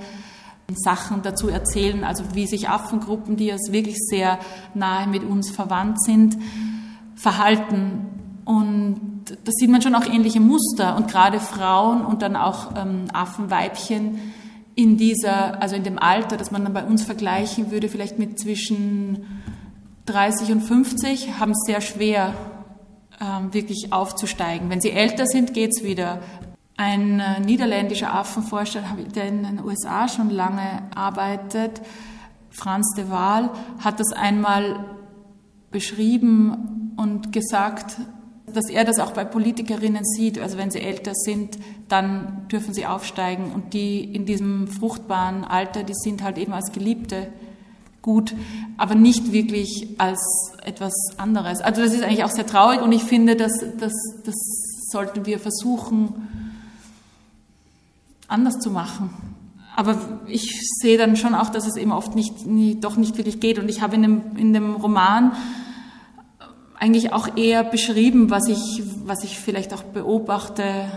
Sachen 0.76 1.22
dazu 1.22 1.48
erzählen, 1.48 2.04
also 2.04 2.24
wie 2.34 2.46
sich 2.46 2.70
Affengruppen, 2.70 3.38
die 3.38 3.46
jetzt 3.46 3.72
wirklich 3.72 3.96
sehr 3.98 4.38
nahe 4.74 5.08
mit 5.08 5.24
uns 5.24 5.50
verwandt 5.50 6.02
sind, 6.02 6.38
verhalten. 7.16 8.42
Und 8.44 9.38
da 9.44 9.52
sieht 9.52 9.70
man 9.70 9.82
schon 9.82 9.96
auch 9.96 10.06
ähnliche 10.06 10.40
Muster 10.40 10.96
und 10.98 11.10
gerade 11.10 11.40
Frauen 11.40 12.06
und 12.06 12.22
dann 12.22 12.36
auch 12.36 12.76
ähm, 12.76 13.06
Affenweibchen 13.14 14.20
in 14.76 14.98
dieser, 14.98 15.62
also 15.62 15.76
in 15.76 15.84
dem 15.84 15.98
Alter, 15.98 16.38
das 16.38 16.52
man 16.52 16.64
dann 16.64 16.74
bei 16.74 16.84
uns 16.84 17.04
vergleichen 17.04 17.72
würde, 17.72 17.90
vielleicht 17.90 18.20
mit 18.20 18.40
zwischen 18.40 19.26
30 20.06 20.52
und 20.52 20.62
50, 20.62 21.40
haben 21.40 21.52
es 21.52 21.64
sehr 21.66 21.82
schwer, 21.82 22.34
ähm, 23.20 23.54
wirklich 23.54 23.92
aufzusteigen. 23.92 24.70
Wenn 24.70 24.80
sie 24.80 24.92
älter 24.92 25.26
sind, 25.26 25.54
geht 25.54 25.72
es 25.76 25.84
wieder. 25.84 26.20
Ein 26.78 27.20
äh, 27.20 27.40
niederländischer 27.40 28.14
Affenforscher, 28.14 28.84
der 29.16 29.28
in 29.28 29.44
den 29.44 29.64
USA 29.64 30.08
schon 30.08 30.30
lange 30.30 30.84
arbeitet, 30.94 31.82
Franz 32.52 32.94
de 32.96 33.10
Waal, 33.10 33.50
hat 33.80 34.00
das 34.00 34.14
einmal 34.14 34.86
beschrieben 35.72 36.94
und 36.96 37.34
gesagt, 37.34 37.98
dass 38.46 38.70
er 38.70 38.86
das 38.86 39.00
auch 39.00 39.12
bei 39.12 39.26
Politikerinnen 39.26 40.06
sieht. 40.06 40.40
Also 40.40 40.58
wenn 40.58 40.72
sie 40.72 40.80
älter 40.80 41.14
sind, 41.14 41.58
dann 41.90 42.48
dürfen 42.52 42.74
sie 42.74 42.86
aufsteigen. 42.86 43.52
Und 43.52 43.74
die 43.74 44.04
in 44.04 44.26
diesem 44.26 44.68
fruchtbaren 44.68 45.44
Alter, 45.44 45.84
die 45.84 45.96
sind 45.96 46.24
halt 46.24 46.38
eben 46.38 46.54
als 46.54 46.72
Geliebte 46.72 47.28
gut, 48.02 48.34
aber 48.78 48.96
nicht 48.96 49.34
wirklich 49.34 49.96
als 49.98 50.22
etwas 50.64 50.94
anderes. 51.18 51.60
Also 51.60 51.82
das 51.82 51.94
ist 51.94 52.04
eigentlich 52.04 52.24
auch 52.24 52.30
sehr 52.30 52.46
traurig 52.46 52.82
und 52.82 52.92
ich 52.92 53.04
finde, 53.04 53.36
dass, 53.36 53.52
dass, 53.80 53.94
das 54.24 54.36
sollten 54.92 55.26
wir 55.26 55.40
versuchen 55.40 56.47
anders 58.28 58.60
zu 58.60 58.72
machen. 58.72 59.10
Aber 59.76 59.96
ich 60.26 60.60
sehe 60.82 60.98
dann 60.98 61.16
schon 61.16 61.36
auch, 61.36 61.50
dass 61.50 61.68
es 61.68 61.76
eben 61.76 61.92
oft 61.92 62.16
nicht, 62.16 62.48
nie, 62.48 62.80
doch 62.80 62.98
nicht 62.98 63.16
wirklich 63.18 63.40
geht. 63.40 63.60
Und 63.60 63.70
ich 63.70 63.82
habe 63.82 63.96
in 63.96 64.02
dem, 64.02 64.22
in 64.36 64.54
dem 64.54 64.76
Roman 64.76 65.34
eigentlich 66.80 67.14
auch 67.14 67.38
eher 67.38 67.64
beschrieben, 67.64 68.30
was 68.30 68.48
ich, 68.48 68.84
was 69.06 69.24
ich 69.24 69.40
vielleicht 69.40 69.74
auch 69.74 69.84
beobachte, 69.84 70.92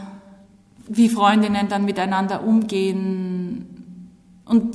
wie 0.88 1.08
Freundinnen 1.08 1.68
dann 1.68 1.84
miteinander 1.84 2.42
umgehen. 2.42 3.66
Und 4.44 4.74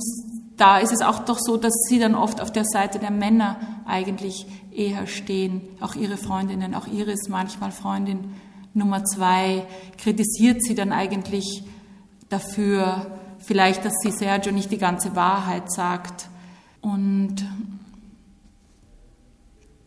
da 0.56 0.78
ist 0.78 0.92
es 0.92 1.02
auch 1.02 1.20
doch 1.24 1.38
so, 1.38 1.56
dass 1.56 1.74
sie 1.88 1.98
dann 1.98 2.14
oft 2.14 2.40
auf 2.40 2.52
der 2.52 2.64
Seite 2.64 2.98
der 2.98 3.10
Männer 3.10 3.56
eigentlich 3.86 4.46
eher 4.72 5.06
stehen. 5.06 5.62
Auch 5.80 5.94
ihre 5.94 6.16
Freundinnen, 6.16 6.74
auch 6.74 6.86
Iris 6.86 7.28
manchmal 7.28 7.72
Freundin 7.72 8.32
Nummer 8.72 9.04
zwei, 9.04 9.66
kritisiert 9.98 10.62
sie 10.62 10.74
dann 10.74 10.92
eigentlich 10.92 11.64
dafür, 12.28 13.06
vielleicht, 13.38 13.84
dass 13.84 13.94
sie 14.02 14.10
Sergio 14.10 14.52
nicht 14.52 14.70
die 14.70 14.78
ganze 14.78 15.14
Wahrheit 15.14 15.70
sagt. 15.72 16.28
Und 16.80 17.36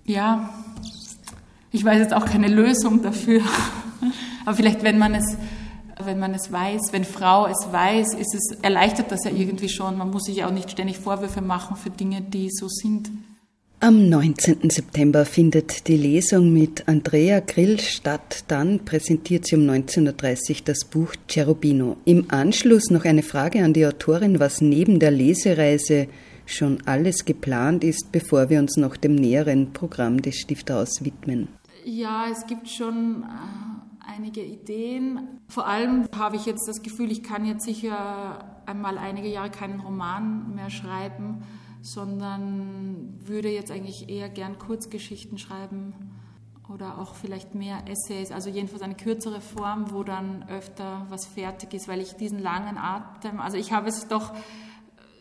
ja, 0.06 0.50
ich 1.72 1.86
weiß 1.86 2.00
jetzt 2.00 2.14
auch 2.14 2.26
keine 2.26 2.48
Lösung 2.48 3.02
dafür, 3.04 3.42
aber 4.46 4.56
vielleicht, 4.56 4.84
wenn 4.84 4.98
man 4.98 5.14
es, 5.16 5.38
wenn 6.04 6.20
man 6.20 6.34
es 6.34 6.52
weiß, 6.52 6.92
wenn 6.92 7.04
Frau 7.04 7.46
es 7.46 7.72
weiß, 7.72 8.16
ist 8.16 8.34
es, 8.34 8.58
erleichtert 8.62 9.12
das 9.12 9.24
ja 9.26 9.32
irgendwie 9.32 9.70
schon. 9.70 9.98
Man 9.98 10.10
muss 10.10 10.24
sich 10.24 10.44
auch 10.46 10.52
nicht 10.52 10.72
ständig 10.72 10.98
Vorwürfe 10.98 11.42
machen 11.42 11.76
für 11.76 11.90
Dinge, 11.90 12.22
die 12.22 12.50
so 12.50 12.68
sind. 12.68 13.12
Am 13.82 14.10
19. 14.10 14.70
September 14.70 15.24
findet 15.24 15.88
die 15.88 15.96
Lesung 15.96 16.52
mit 16.52 16.90
Andrea 16.90 17.40
Grill 17.40 17.80
statt. 17.80 18.44
Dann 18.50 18.84
präsentiert 18.84 19.46
sie 19.46 19.56
um 19.56 19.62
19.30 19.62 20.50
Uhr 20.50 20.56
das 20.66 20.84
Buch 20.84 21.14
Cherubino. 21.30 21.96
Im 22.04 22.26
Anschluss 22.30 22.90
noch 22.90 23.06
eine 23.06 23.24
Frage 23.24 23.64
an 23.64 23.72
die 23.72 23.88
Autorin, 23.88 24.42
was 24.42 24.60
neben 24.60 25.00
der 25.00 25.12
Lesereise 25.12 26.10
schon 26.46 26.80
alles 26.88 27.24
geplant 27.24 27.86
ist, 27.86 28.12
bevor 28.12 28.50
wir 28.50 28.60
uns 28.60 28.76
noch 28.76 28.98
dem 28.98 29.16
näheren 29.16 29.72
Programm 29.72 30.22
des 30.22 30.40
Stifterhaus 30.40 31.06
widmen. 31.06 31.48
Ja, 31.86 32.26
es 32.30 32.46
gibt 32.48 32.68
schon 32.68 33.24
äh, 33.24 34.14
einige 34.14 34.44
Ideen. 34.44 35.40
Vor 35.48 35.68
allem 35.68 36.04
habe 36.18 36.36
ich 36.36 36.46
jetzt 36.46 36.68
das 36.68 36.82
Gefühl, 36.82 37.14
ich 37.14 37.24
kann 37.24 37.46
jetzt 37.46 37.64
sicher 37.64 38.60
einmal 38.66 38.98
einige 38.98 39.30
Jahre 39.30 39.52
keinen 39.52 39.80
Roman 39.80 40.54
mehr 40.54 40.70
schreiben, 40.70 41.44
sondern 41.82 43.20
würde 43.26 43.50
jetzt 43.50 43.72
eigentlich 43.72 44.10
eher 44.10 44.30
gern 44.30 44.60
Kurzgeschichten 44.60 45.38
schreiben 45.38 45.94
oder 46.68 47.00
auch 47.00 47.16
vielleicht 47.16 47.56
mehr 47.56 47.84
Essays, 47.88 48.32
also 48.32 48.50
jedenfalls 48.50 48.82
eine 48.82 48.96
kürzere 48.96 49.42
Form, 49.42 49.92
wo 49.92 50.04
dann 50.04 50.48
öfter 50.50 51.06
was 51.10 51.26
fertig 51.26 51.74
ist, 51.74 51.88
weil 51.88 52.00
ich 52.00 52.14
diesen 52.14 52.40
langen 52.40 52.78
Atem, 52.78 53.40
also 53.40 53.58
ich 53.58 53.72
habe 53.72 53.90
es 53.90 54.08
doch 54.08 54.34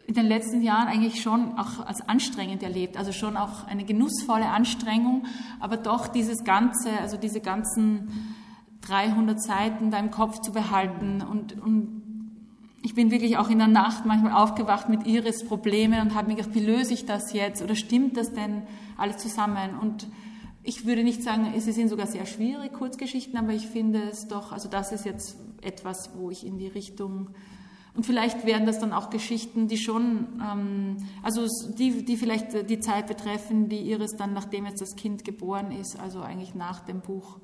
in 0.06 0.14
den 0.14 0.26
letzten 0.26 0.62
Jahren 0.62 0.88
eigentlich 0.88 1.22
schon 1.22 1.58
auch 1.58 1.86
als 1.86 2.00
anstrengend 2.08 2.62
erlebt, 2.62 2.96
also 2.96 3.12
schon 3.12 3.36
auch 3.36 3.66
eine 3.66 3.84
genussvolle 3.84 4.48
Anstrengung, 4.48 5.26
aber 5.60 5.76
doch 5.76 6.08
dieses 6.08 6.44
Ganze, 6.44 6.90
also 7.00 7.16
diese 7.16 7.40
ganzen 7.40 8.34
300 8.82 9.40
Seiten 9.40 9.90
da 9.90 9.98
im 9.98 10.10
Kopf 10.10 10.40
zu 10.40 10.52
behalten 10.52 11.22
und, 11.22 11.60
und 11.60 11.97
ich 12.88 12.94
bin 12.94 13.10
wirklich 13.10 13.36
auch 13.36 13.50
in 13.50 13.58
der 13.58 13.68
Nacht 13.68 14.06
manchmal 14.06 14.32
aufgewacht 14.32 14.88
mit 14.88 15.06
Iris 15.06 15.44
Probleme 15.44 16.00
und 16.00 16.14
habe 16.14 16.28
mir 16.28 16.36
gedacht, 16.36 16.54
wie 16.54 16.64
löse 16.64 16.94
ich 16.94 17.04
das 17.04 17.34
jetzt? 17.34 17.60
Oder 17.60 17.74
stimmt 17.74 18.16
das 18.16 18.32
denn 18.32 18.62
alles 18.96 19.18
zusammen? 19.18 19.78
Und 19.78 20.06
ich 20.62 20.86
würde 20.86 21.04
nicht 21.04 21.22
sagen, 21.22 21.52
sie 21.58 21.72
sind 21.72 21.90
sogar 21.90 22.06
sehr 22.06 22.24
schwierig, 22.24 22.72
Kurzgeschichten, 22.72 23.38
aber 23.38 23.52
ich 23.52 23.66
finde 23.66 24.04
es 24.04 24.26
doch, 24.26 24.52
also 24.52 24.70
das 24.70 24.90
ist 24.92 25.04
jetzt 25.04 25.36
etwas, 25.60 26.12
wo 26.16 26.30
ich 26.30 26.46
in 26.46 26.56
die 26.56 26.66
Richtung 26.66 27.28
und 27.94 28.06
vielleicht 28.06 28.46
wären 28.46 28.64
das 28.64 28.78
dann 28.78 28.92
auch 28.92 29.10
Geschichten, 29.10 29.66
die 29.66 29.76
schon, 29.76 30.28
ähm, 30.40 30.98
also 31.22 31.46
die, 31.76 32.04
die 32.04 32.16
vielleicht 32.16 32.70
die 32.70 32.78
Zeit 32.80 33.06
betreffen, 33.06 33.68
die 33.68 33.90
Iris 33.90 34.12
dann, 34.16 34.32
nachdem 34.32 34.64
jetzt 34.64 34.80
das 34.80 34.94
Kind 34.94 35.24
geboren 35.24 35.72
ist, 35.72 35.98
also 35.98 36.20
eigentlich 36.20 36.54
nach 36.54 36.80
dem 36.80 37.00
Buch 37.00 37.38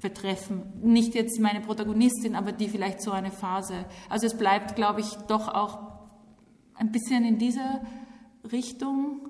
betreffen. 0.00 0.62
Nicht 0.82 1.14
jetzt 1.14 1.40
meine 1.40 1.60
Protagonistin, 1.60 2.34
aber 2.34 2.52
die 2.52 2.68
vielleicht 2.68 3.02
so 3.02 3.10
eine 3.10 3.30
Phase. 3.30 3.84
Also 4.08 4.26
es 4.26 4.36
bleibt, 4.36 4.76
glaube 4.76 5.00
ich, 5.00 5.12
doch 5.28 5.48
auch 5.48 5.78
ein 6.74 6.90
bisschen 6.92 7.24
in 7.24 7.38
dieser 7.38 7.82
Richtung 8.50 9.20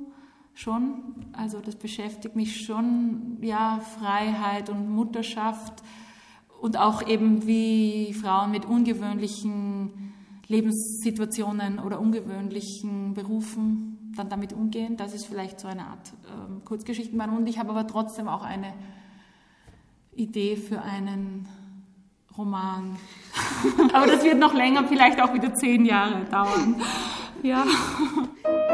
schon. 0.55 1.27
Also 1.33 1.61
das 1.61 1.77
beschäftigt 1.77 2.37
mich 2.37 2.65
schon, 2.65 3.39
ja, 3.43 3.81
Freiheit 3.99 4.71
und 4.71 4.91
Mutterschaft 4.91 5.83
und 6.61 6.79
auch 6.79 7.07
eben 7.07 7.47
wie 7.47 8.13
Frauen 8.15 8.51
mit 8.51 8.67
ungewöhnlichen 8.67 10.13
Lebenssituationen 10.47 11.79
oder 11.79 12.01
ungewöhnlichen 12.01 13.15
Berufen 13.15 14.13
dann 14.17 14.29
damit 14.29 14.53
umgehen. 14.53 14.97
Das 14.97 15.15
ist 15.15 15.27
vielleicht 15.27 15.61
so 15.61 15.69
eine 15.69 15.87
Art 15.87 16.13
ähm, 16.29 16.63
Kurzgeschichtenband. 16.65 17.37
Und 17.37 17.49
ich 17.49 17.59
habe 17.59 17.71
aber 17.71 17.87
trotzdem 17.87 18.29
auch 18.29 18.43
eine 18.43 18.75
Idee 20.21 20.57
für 20.57 20.83
einen 20.83 21.49
Roman. 22.37 22.97
aber 23.93 24.07
das 24.07 24.23
wird 24.25 24.39
noch 24.39 24.55
länger, 24.55 24.85
vielleicht 24.85 25.21
auch 25.21 25.33
wieder 25.35 25.55
zehn 25.55 25.85
Jahre 25.85 26.25
dauern. 26.31 26.81
Ja. 27.43 27.65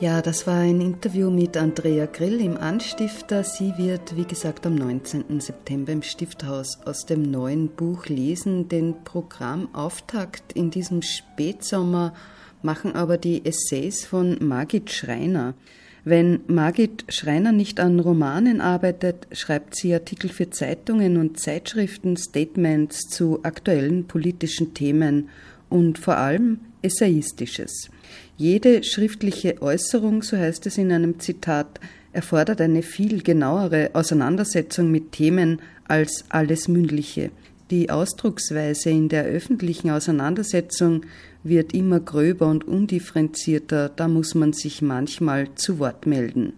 Ja, 0.00 0.20
das 0.20 0.46
war 0.48 0.58
ein 0.58 0.80
Interview 0.80 1.30
mit 1.30 1.56
Andrea 1.56 2.06
Grill 2.06 2.40
im 2.40 2.56
Anstifter. 2.56 3.44
Sie 3.44 3.72
wird, 3.78 4.16
wie 4.16 4.24
gesagt, 4.24 4.66
am 4.66 4.74
19. 4.74 5.40
September 5.40 5.92
im 5.92 6.02
Stifthaus 6.02 6.80
aus 6.84 7.06
dem 7.06 7.22
neuen 7.22 7.68
Buch 7.68 8.06
lesen. 8.06 8.68
Den 8.68 9.04
Programmauftakt 9.04 10.52
in 10.52 10.70
diesem 10.70 11.00
Spätsommer 11.02 12.12
machen 12.60 12.96
aber 12.96 13.18
die 13.18 13.46
Essays 13.46 14.04
von 14.04 14.36
Margit 14.40 14.90
Schreiner. 14.90 15.54
Wenn 16.02 16.40
Margit 16.48 17.04
Schreiner 17.08 17.52
nicht 17.52 17.78
an 17.78 18.00
Romanen 18.00 18.60
arbeitet, 18.60 19.28
schreibt 19.30 19.76
sie 19.76 19.94
Artikel 19.94 20.28
für 20.28 20.50
Zeitungen 20.50 21.16
und 21.16 21.38
Zeitschriften, 21.38 22.16
Statements 22.16 23.08
zu 23.08 23.44
aktuellen 23.44 24.06
politischen 24.08 24.74
Themen 24.74 25.28
und 25.70 25.98
vor 25.98 26.16
allem 26.16 26.58
Essayistisches. 26.82 27.90
Jede 28.36 28.82
schriftliche 28.82 29.62
Äußerung, 29.62 30.24
so 30.24 30.36
heißt 30.36 30.66
es 30.66 30.76
in 30.76 30.90
einem 30.90 31.20
Zitat, 31.20 31.78
erfordert 32.12 32.60
eine 32.60 32.82
viel 32.82 33.22
genauere 33.22 33.90
Auseinandersetzung 33.92 34.90
mit 34.90 35.12
Themen 35.12 35.62
als 35.86 36.24
alles 36.30 36.66
Mündliche. 36.66 37.30
Die 37.70 37.90
Ausdrucksweise 37.90 38.90
in 38.90 39.08
der 39.08 39.24
öffentlichen 39.24 39.90
Auseinandersetzung 39.90 41.06
wird 41.44 41.74
immer 41.74 42.00
gröber 42.00 42.48
und 42.48 42.66
undifferenzierter, 42.66 43.88
da 43.88 44.08
muss 44.08 44.34
man 44.34 44.52
sich 44.52 44.82
manchmal 44.82 45.54
zu 45.54 45.78
Wort 45.78 46.06
melden. 46.06 46.54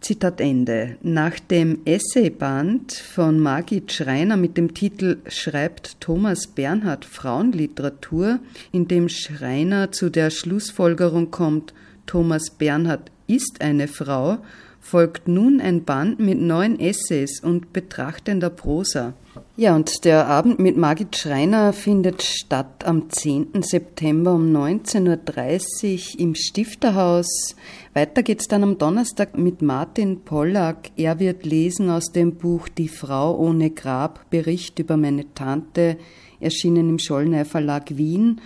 Zitat 0.00 0.40
Ende. 0.40 0.96
Nach 1.02 1.38
dem 1.38 1.80
Essayband 1.84 2.92
von 2.92 3.38
Margit 3.38 3.92
Schreiner 3.92 4.38
mit 4.38 4.56
dem 4.56 4.72
Titel 4.72 5.18
Schreibt 5.28 6.00
Thomas 6.00 6.46
Bernhard 6.46 7.04
Frauenliteratur, 7.04 8.38
in 8.72 8.88
dem 8.88 9.10
Schreiner 9.10 9.92
zu 9.92 10.08
der 10.08 10.30
Schlussfolgerung 10.30 11.30
kommt, 11.30 11.74
Thomas 12.06 12.50
Bernhard 12.50 13.10
ist 13.26 13.60
eine 13.60 13.88
Frau, 13.88 14.38
folgt 14.80 15.28
nun 15.28 15.60
ein 15.60 15.84
Band 15.84 16.18
mit 16.18 16.40
neun 16.40 16.80
Essays 16.80 17.40
und 17.40 17.74
betrachtender 17.74 18.48
Prosa. 18.48 19.12
Ja, 19.60 19.76
und 19.76 20.06
der 20.06 20.26
Abend 20.26 20.58
mit 20.58 20.78
Margit 20.78 21.14
Schreiner 21.16 21.74
findet 21.74 22.22
statt 22.22 22.82
am 22.86 23.10
10. 23.10 23.60
September 23.60 24.32
um 24.32 24.56
19.30 24.56 26.14
Uhr 26.14 26.20
im 26.20 26.34
Stifterhaus. 26.34 27.54
Weiter 27.92 28.22
geht's 28.22 28.48
dann 28.48 28.62
am 28.62 28.78
Donnerstag 28.78 29.36
mit 29.36 29.60
Martin 29.60 30.22
Pollack. 30.22 30.90
Er 30.96 31.20
wird 31.20 31.44
lesen 31.44 31.90
aus 31.90 32.10
dem 32.10 32.36
Buch 32.36 32.70
Die 32.70 32.88
Frau 32.88 33.36
ohne 33.36 33.68
Grab, 33.68 34.30
Bericht 34.30 34.78
über 34.78 34.96
meine 34.96 35.34
Tante, 35.34 35.98
erschienen 36.40 36.88
im 36.88 36.98
Schollner 36.98 37.44
Verlag 37.44 37.98
Wien. 37.98 38.40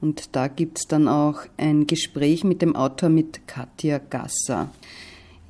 Und 0.00 0.36
da 0.36 0.46
gibt's 0.46 0.86
dann 0.86 1.08
auch 1.08 1.40
ein 1.56 1.88
Gespräch 1.88 2.44
mit 2.44 2.62
dem 2.62 2.76
Autor 2.76 3.08
mit 3.08 3.48
Katja 3.48 3.98
Gasser. 3.98 4.70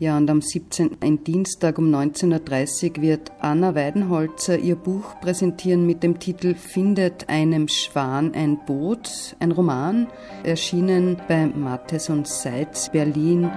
Ja, 0.01 0.17
und 0.17 0.31
am 0.31 0.41
17. 0.41 0.97
ein 1.03 1.25
Dienstag 1.25 1.77
um 1.77 1.95
19.30 1.95 2.97
Uhr 2.97 3.03
wird 3.03 3.33
Anna 3.39 3.75
Weidenholzer 3.75 4.57
ihr 4.57 4.77
Buch 4.77 5.21
präsentieren 5.21 5.85
mit 5.85 6.03
dem 6.03 6.19
Titel 6.19 6.55
Findet 6.55 7.29
einem 7.29 7.69
Schwan 7.69 8.33
ein 8.33 8.65
Boot, 8.65 9.37
ein 9.41 9.53
Roman, 9.53 10.07
erschienen 10.43 11.19
bei 11.29 11.45
Mattes 11.45 12.09
und 12.09 12.27
Seitz 12.27 12.89
Berlin. 12.89 13.51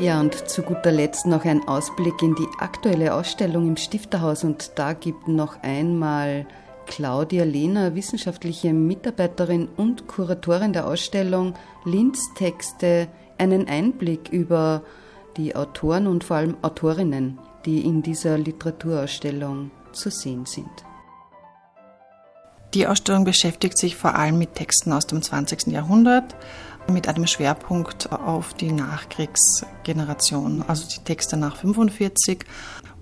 Ja, 0.00 0.20
und 0.20 0.48
zu 0.48 0.62
guter 0.62 0.92
Letzt 0.92 1.26
noch 1.26 1.44
ein 1.44 1.66
Ausblick 1.66 2.22
in 2.22 2.36
die 2.36 2.46
aktuelle 2.58 3.14
Ausstellung 3.14 3.66
im 3.66 3.76
Stifterhaus. 3.76 4.44
Und 4.44 4.70
da 4.76 4.92
gibt 4.92 5.26
noch 5.26 5.60
einmal 5.64 6.46
Claudia 6.86 7.42
Lehner, 7.42 7.96
wissenschaftliche 7.96 8.72
Mitarbeiterin 8.72 9.68
und 9.76 10.06
Kuratorin 10.06 10.72
der 10.72 10.86
Ausstellung 10.86 11.54
Linz 11.84 12.32
Texte, 12.34 13.08
einen 13.38 13.66
Einblick 13.66 14.28
über 14.28 14.82
die 15.36 15.56
Autoren 15.56 16.06
und 16.06 16.22
vor 16.22 16.36
allem 16.36 16.56
Autorinnen, 16.62 17.40
die 17.66 17.84
in 17.84 18.00
dieser 18.00 18.38
Literaturausstellung 18.38 19.72
zu 19.92 20.10
sehen 20.10 20.46
sind. 20.46 20.87
Die 22.74 22.86
Ausstellung 22.86 23.24
beschäftigt 23.24 23.78
sich 23.78 23.96
vor 23.96 24.14
allem 24.14 24.38
mit 24.38 24.54
Texten 24.54 24.92
aus 24.92 25.06
dem 25.06 25.22
20. 25.22 25.68
Jahrhundert 25.68 26.36
mit 26.90 27.08
einem 27.08 27.26
Schwerpunkt 27.26 28.12
auf 28.12 28.54
die 28.54 28.72
Nachkriegsgeneration, 28.72 30.62
also 30.66 30.86
die 30.86 31.02
Texte 31.04 31.36
nach 31.36 31.56
45. 31.56 32.44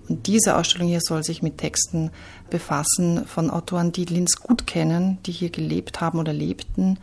Und 0.07 0.27
diese 0.27 0.55
Ausstellung 0.55 0.87
hier 0.87 1.01
soll 1.01 1.23
sich 1.23 1.41
mit 1.41 1.57
Texten 1.57 2.11
befassen 2.49 3.25
von 3.25 3.49
Autoren, 3.49 3.91
die 3.91 4.05
Linz 4.05 4.37
gut 4.37 4.67
kennen, 4.67 5.17
die 5.25 5.33
hier 5.33 5.49
gelebt 5.49 5.99
haben 5.99 6.19
oder 6.19 6.31
lebten 6.31 6.99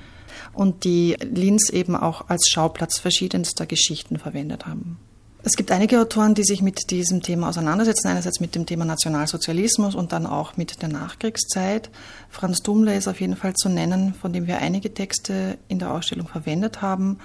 und 0.52 0.84
die 0.84 1.16
Linz 1.20 1.68
eben 1.70 1.96
auch 1.96 2.28
als 2.28 2.48
Schauplatz 2.48 2.98
verschiedenster 2.98 3.66
Geschichten 3.66 4.18
verwendet 4.18 4.66
haben. 4.66 4.98
Es 5.46 5.56
gibt 5.56 5.70
einige 5.70 6.00
Autoren, 6.00 6.32
die 6.32 6.42
sich 6.42 6.62
mit 6.62 6.90
diesem 6.90 7.20
Thema 7.20 7.50
auseinandersetzen. 7.50 8.08
Einerseits 8.08 8.40
mit 8.40 8.54
dem 8.54 8.64
Thema 8.64 8.86
Nationalsozialismus 8.86 9.94
und 9.94 10.12
dann 10.12 10.24
auch 10.24 10.56
mit 10.56 10.80
der 10.80 10.88
Nachkriegszeit. 10.88 11.90
Franz 12.30 12.62
Dumle 12.62 12.96
ist 12.96 13.08
auf 13.08 13.20
jeden 13.20 13.36
Fall 13.36 13.52
zu 13.52 13.68
nennen, 13.68 14.14
von 14.14 14.32
dem 14.32 14.46
wir 14.46 14.56
einige 14.56 14.94
Texte 14.94 15.58
in 15.68 15.78
der 15.78 15.92
Ausstellung 15.92 16.28
verwendet 16.28 16.80
haben, 16.80 17.18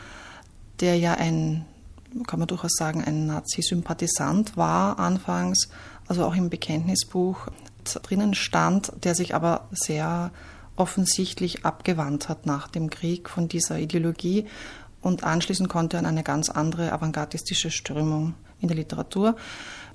der 0.82 0.98
ja 0.98 1.14
ein, 1.14 1.66
kann 2.28 2.40
man 2.40 2.50
durchaus 2.50 2.74
sagen, 2.76 3.02
ein 3.06 3.26
Nazi-Sympathisant 3.26 4.58
war 4.58 5.00
anfangs, 5.00 5.70
also 6.06 6.26
auch 6.26 6.36
im 6.36 6.50
Bekenntnisbuch 6.50 7.48
drinnen 8.04 8.34
stand, 8.34 8.92
der 9.02 9.16
sich 9.16 9.34
aber 9.34 9.70
sehr 9.72 10.32
offensichtlich 10.76 11.66
abgewandt 11.66 12.28
hat 12.28 12.46
nach 12.46 12.68
dem 12.68 12.90
Krieg 12.90 13.30
von 13.30 13.48
dieser 13.48 13.80
Ideologie 13.80 14.46
und 15.02 15.24
anschließen 15.24 15.68
konnte 15.68 15.98
an 15.98 16.06
eine 16.06 16.24
ganz 16.24 16.50
andere 16.50 16.92
avantgardistische 16.92 17.72
Strömung 17.72 18.34
in 18.60 18.68
der 18.68 18.78
Literatur. 18.78 19.36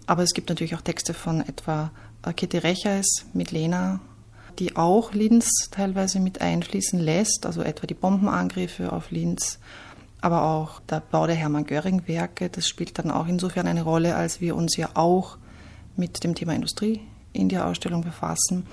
Aber 0.07 0.23
es 0.23 0.33
gibt 0.33 0.49
natürlich 0.49 0.75
auch 0.75 0.81
Texte 0.81 1.15
von 1.15 1.41
etwa 1.41 1.91
Kitty 2.37 2.59
Recheis 2.59 3.27
mit 3.33 3.51
Lena, 3.51 4.01
die 4.59 4.77
auch 4.77 5.13
Linz 5.13 5.49
teilweise 5.71 6.21
mit 6.21 6.41
einfließen 6.41 6.99
lässt, 6.99 7.47
also 7.47 7.63
etwa 7.63 7.87
die 7.87 7.95
Bombenangriffe 7.95 8.93
auf 8.93 9.11
Linz, 9.11 9.59
aber 10.21 10.45
auch 10.45 10.81
der 10.81 11.01
Bau 11.01 11.27
der 11.27 11.37
Hermann 11.37 11.67
Göring-Werke. 11.67 12.49
Das 12.49 12.69
spielt 12.69 12.99
dann 12.99 13.11
auch 13.11 13.27
insofern 13.27 13.67
eine 13.67 13.83
Rolle, 13.83 14.15
als 14.15 14.41
wir 14.41 14.57
uns 14.57 14.77
ja 14.77 14.91
auch 14.95 15.37
mit 15.97 16.25
dem 16.25 16.35
Thema 16.35 16.55
Industrie 16.55 17.01
in 17.33 17.49
der 17.49 17.67
Ausstellung 17.67 18.03
befassen. 18.03 18.67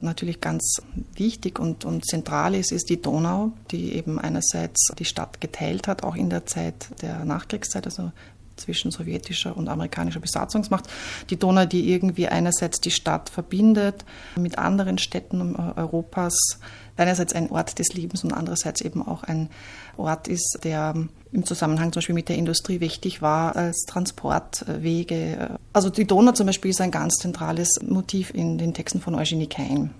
Natürlich 0.00 0.42
ganz 0.42 0.82
wichtig 1.14 1.58
und, 1.58 1.86
und 1.86 2.04
zentral 2.04 2.54
ist, 2.54 2.70
ist 2.70 2.90
die 2.90 3.00
Donau, 3.00 3.52
die 3.70 3.94
eben 3.94 4.18
einerseits 4.18 4.88
die 4.98 5.06
Stadt 5.06 5.40
geteilt 5.40 5.88
hat, 5.88 6.02
auch 6.02 6.16
in 6.16 6.28
der 6.28 6.44
Zeit 6.44 6.88
der 7.00 7.24
Nachkriegszeit, 7.24 7.86
also 7.86 8.12
zwischen 8.56 8.90
sowjetischer 8.90 9.56
und 9.56 9.68
amerikanischer 9.68 10.20
Besatzungsmacht. 10.20 10.86
Die 11.30 11.38
Donau, 11.38 11.66
die 11.66 11.92
irgendwie 11.92 12.28
einerseits 12.28 12.80
die 12.80 12.90
Stadt 12.90 13.28
verbindet 13.28 14.04
mit 14.36 14.58
anderen 14.58 14.98
Städten 14.98 15.56
Europas, 15.56 16.58
einerseits 16.96 17.34
ein 17.34 17.50
Ort 17.50 17.78
des 17.78 17.92
Lebens 17.92 18.24
und 18.24 18.32
andererseits 18.32 18.80
eben 18.80 19.06
auch 19.06 19.22
ein 19.22 19.50
Ort 19.96 20.28
ist, 20.28 20.60
der 20.64 20.94
im 21.36 21.44
Zusammenhang 21.44 21.92
zum 21.92 22.00
Beispiel 22.00 22.14
mit 22.14 22.28
der 22.28 22.36
Industrie 22.36 22.80
wichtig 22.80 23.22
war 23.22 23.54
als 23.54 23.84
Transportwege. 23.86 25.58
Also 25.72 25.90
die 25.90 26.06
Donau 26.06 26.32
zum 26.32 26.46
Beispiel 26.46 26.70
ist 26.70 26.80
ein 26.80 26.90
ganz 26.90 27.16
zentrales 27.16 27.68
Motiv 27.86 28.32
in 28.34 28.58
den 28.58 28.74
Texten 28.74 29.00
von 29.00 29.14
Eugenie 29.14 29.46
Kein. 29.46 29.90